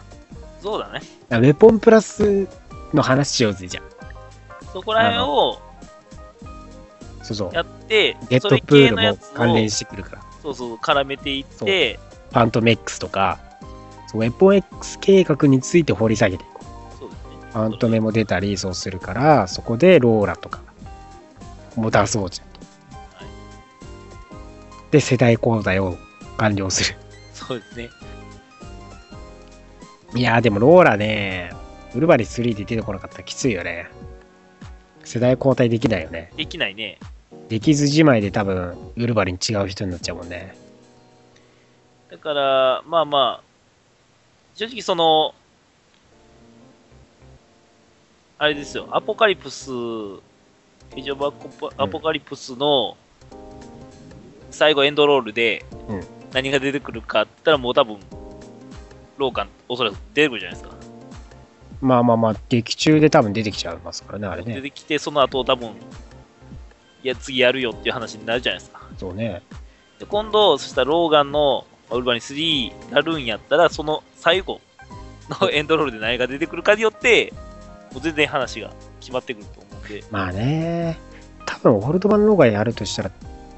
[0.61, 1.01] そうだね。
[1.29, 2.47] ウェポンプラス
[2.93, 3.81] の話しようぜ、じゃ
[4.73, 5.59] そこら辺を
[7.21, 7.23] あ。
[7.23, 7.53] そうそう。
[7.53, 10.21] やって、デッそれドプールも関連してくるから。
[10.41, 11.99] そうそう、絡めていって、
[12.31, 13.39] ファントメックスとか、
[14.09, 16.97] そうウェポン X 計画について掘り下げていこう。
[16.97, 17.51] そうですね。
[17.53, 20.61] ファントメも出たり、そうするから、そこでローラとか
[21.75, 22.59] も出そうじゃんと。
[23.17, 23.29] はい
[24.89, 25.95] で、世代交代を
[26.37, 26.97] 完了する。
[27.35, 27.89] そうですね。
[30.15, 31.51] いやーでもローラね、
[31.93, 33.91] ウルバリ3で出てこなかったらきついよね。
[35.03, 36.31] 世代交代できないよね。
[36.35, 36.97] できないね。
[37.47, 40.55] できずじまいで多分、ウルバリン違う人になっちゃうもんね。
[42.09, 43.48] だから、まあまあ、
[44.59, 45.33] 正直その、
[48.37, 49.71] あれですよ、アポカリプス、
[50.93, 52.97] 非常アポアポカリプスの
[54.51, 56.03] 最後エンドロールでうん
[56.33, 57.99] 何が出てくるかって言ったらもう多分、
[59.17, 60.75] ローカンおそらく出てくるじゃないですか。
[61.79, 64.55] まあまあまあ、劇中で多分出てきちゃいますからね、あれね。
[64.55, 68.81] 出てきて、その後多分、いや、次やるよっていう話になるじゃないですか。
[68.97, 69.41] そうね。
[69.99, 74.61] で今度、そしたらローガンのまあウルバリン3やるんやったら、その最後
[75.41, 77.33] のエンドロールで何が出てくるかによって、
[77.91, 80.99] もう全然話が決まってくると思うんで、まあね、
[81.45, 83.11] 多分オールドマンローガンやるとしたら、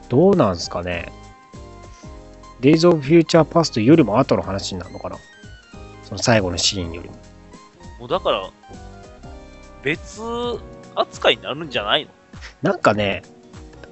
[0.10, 1.12] どうなんすかね。
[2.62, 5.18] デイズ・オブ・フューチャー・パストよりも後の話になるのかな。
[6.04, 7.16] その最後のシーンよりも。
[8.00, 8.50] もうだから、
[9.84, 10.22] 別
[10.96, 12.12] 扱いになるんじゃないの？
[12.62, 13.24] なんかね、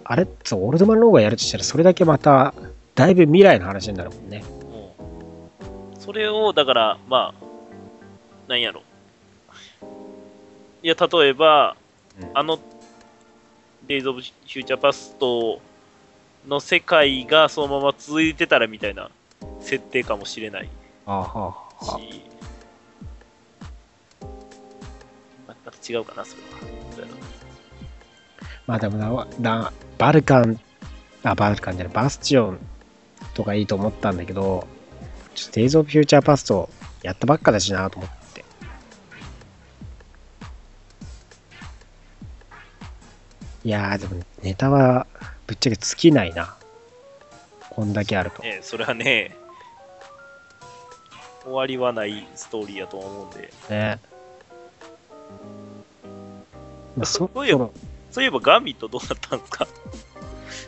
[0.03, 2.53] あれそう、オールドマンローガンやるとしたら、それだけまた、
[2.95, 4.43] だいぶ未来の話になるもんね。
[5.99, 8.81] それを、だから、まあ、なんやろ。
[10.81, 11.75] いや、例えば、
[12.19, 12.31] うん。
[12.33, 12.59] あの、
[13.87, 15.59] デイズ・オブ・フューチャー・パスト
[16.47, 19.09] の世界がそのまま続いてたらみたいな
[19.59, 20.69] 設定かもしれない。
[21.05, 21.99] ああはあは
[25.47, 26.49] ままた違うかな、それは。
[28.67, 30.59] まあでもなな、バルカン、
[31.23, 32.59] あ、バルカンじゃない、バスチオン
[33.39, 34.67] とかいいと思ったんだけど、
[35.33, 36.69] ちょっとデイズ・オブ・フューチャー・パスト
[37.03, 38.43] やったばっかだしなと思って。
[43.63, 45.07] いやー、でもネタは
[45.47, 46.57] ぶっちゃけ尽きないな。
[47.69, 48.43] こんだけあると。
[48.43, 49.37] ねそれはね、
[51.45, 53.53] 終わりはないストーリーやと思うんで。
[53.69, 54.01] ね。
[56.97, 57.73] まあ、そそういえばろ
[58.11, 59.65] そういえばガンビットどうなったんですか？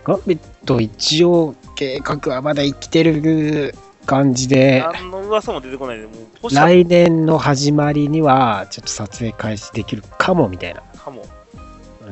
[0.03, 3.75] ガンビット一応計画はまだ生きてる
[4.05, 6.11] 感じで、何の噂も出てこないで、も
[6.43, 10.81] う来年の始まりにはちょっと撮影開始できるかもみたいな。
[10.81, 11.25] かも。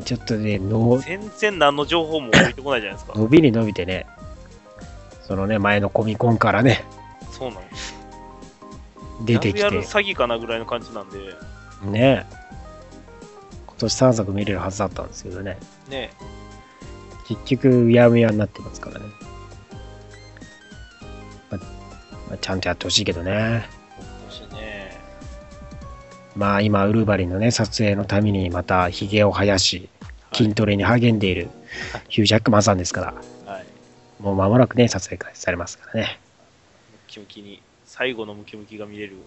[0.05, 3.13] ちょっとね、の全然何の情報も置いてこないじゃないですか。
[3.17, 4.05] 伸びに伸びてね、
[5.23, 6.85] そのね、前のコミコンからね、
[7.31, 7.61] そうなの。
[9.25, 11.17] 出てきやるやて、る詐欺かなぐらいの感じなんで、
[11.83, 12.25] ね、
[13.67, 15.57] 今年3作見れるはずだったんですけどね、
[15.89, 16.11] ね
[17.29, 19.05] 結局、うやむやになってますからね。
[21.51, 21.63] まま
[22.33, 23.69] あちゃんとやってほしいけどね。
[26.35, 29.89] まあ今、ウルヴァリンのね、撮影のためにまたヒゲを生やし、
[30.33, 31.49] 筋トレに励んでいる
[32.07, 33.13] ヒュージャックマンさんですか
[33.45, 33.65] ら、はい。
[34.19, 36.19] もう間もなくね、撮影開始されますからね。
[36.91, 39.17] ムキムキに、最後のムキムキが見れる。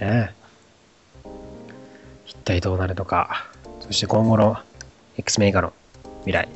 [0.00, 0.32] ね
[2.26, 3.46] 一体どうなるのか、
[3.80, 4.58] そして今後の
[5.16, 5.72] X メーカーの
[6.20, 6.48] 未来、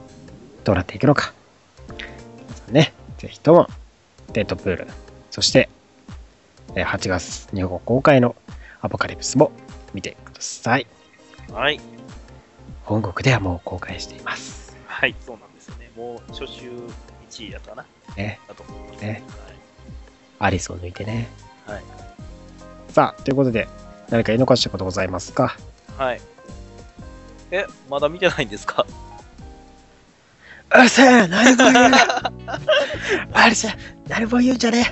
[0.67, 1.33] どうなっていくのか。
[2.69, 3.69] ね、ぜひとも、
[4.33, 4.89] デッドプール、
[5.31, 5.69] そして、
[6.75, 8.35] えー8月日本語公開の
[8.81, 9.53] アポカリプスも
[9.95, 10.87] 見てください。
[11.53, 11.81] はい。
[12.85, 14.77] 本国ではもう公開しています。
[14.89, 15.89] はい、そうなんですよね。
[15.97, 16.69] もう初週
[17.31, 17.87] 1位だったかな。
[18.17, 19.01] ね、だと思います。
[19.03, 19.23] ね
[20.41, 21.29] アリスを抜いてね。
[21.67, 21.83] はい。
[22.93, 23.69] さあ、ということで、
[24.11, 25.57] 何か言い残したことございますか？
[25.97, 26.07] はい。
[26.09, 26.21] はい。
[27.53, 28.85] え、まだ見てないんですか？
[30.75, 31.99] うっせえ何も言うな
[33.33, 33.77] あれじゃ、
[34.09, 34.85] 何も言うんじゃね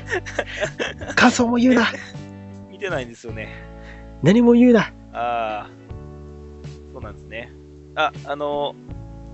[1.11, 1.87] え感想も言うな
[2.71, 3.49] 見てないんですよね。
[4.23, 5.71] 何も言うなああ、
[6.93, 7.51] そうなんですね。
[7.95, 8.75] あ、あの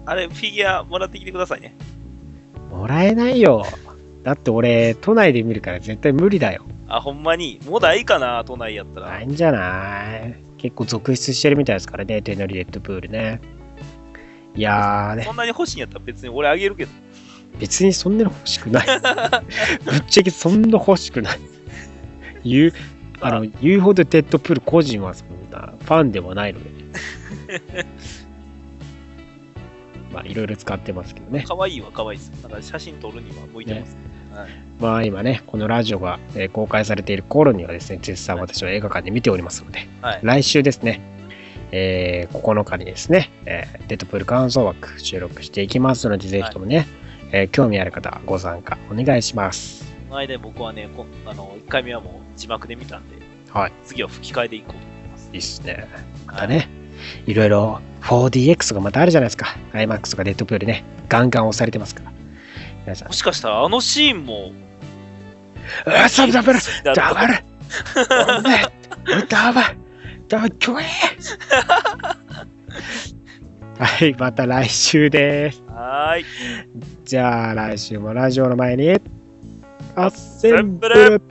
[0.07, 1.75] あれ、フィギュアもらってきてくださいね。
[2.71, 3.65] もらえないよ。
[4.23, 6.65] だって俺、都内で見るから絶対無理だよ。
[6.89, 9.09] あ、ほんまに、もうないかな、都内やったら。
[9.09, 13.41] ないんじゃない結構続出してるみたいですからね、テノリレッドプールね。
[14.55, 16.93] いやーねそ、んなに欲しいんやったら別に俺あげるけど。
[17.59, 18.87] 別にそんなの欲しくない。
[19.85, 21.41] ぶっちゃけそんな欲しくない。
[22.45, 22.73] 言う、
[23.21, 26.71] あの、言うほどデッドプール個人はそんなファンでもないので。
[30.13, 31.45] まあいろいろ使ってますけどね。
[31.47, 32.31] 可愛いは可愛いです。
[32.43, 33.97] なんか写真撮るには向いてます。
[34.35, 34.49] はい、
[34.81, 40.21] まあ今ね、このラジオが、えー公開されている頃にはですね、絶賛私は映画館で見ておりますので、はい。
[40.23, 41.01] 来週ですね、
[41.73, 46.87] えー9日にですね、えーデッドプール感想枠収録していきますので、ぜひともね、
[47.33, 49.85] えー興味ある方はご参加お願いします。
[50.09, 53.17] この間僕はね、こんあの1回目はもう字幕で見たんで、
[53.53, 53.73] はい。
[53.85, 55.31] 次は吹き替えでいこうと思います。
[55.33, 55.87] いいっすね。
[56.27, 56.69] まはいたね、
[57.27, 59.57] いろいろ 4DX とかまたあるじゃないですか。
[59.73, 62.13] IMAX とかデッドプールね、ガンガン押されてますから。
[62.85, 64.53] 皆さんも、しかしたらあのシーンも、
[65.87, 67.35] うわ、サブダブルだダブル
[69.29, 69.67] ダブル
[70.31, 70.85] ダブルキョエ
[73.81, 75.61] はい、また来週です。
[75.67, 76.25] はーい。
[77.05, 78.93] じゃあ来週もラジオの前に、
[79.97, 81.23] アッセンブセンブル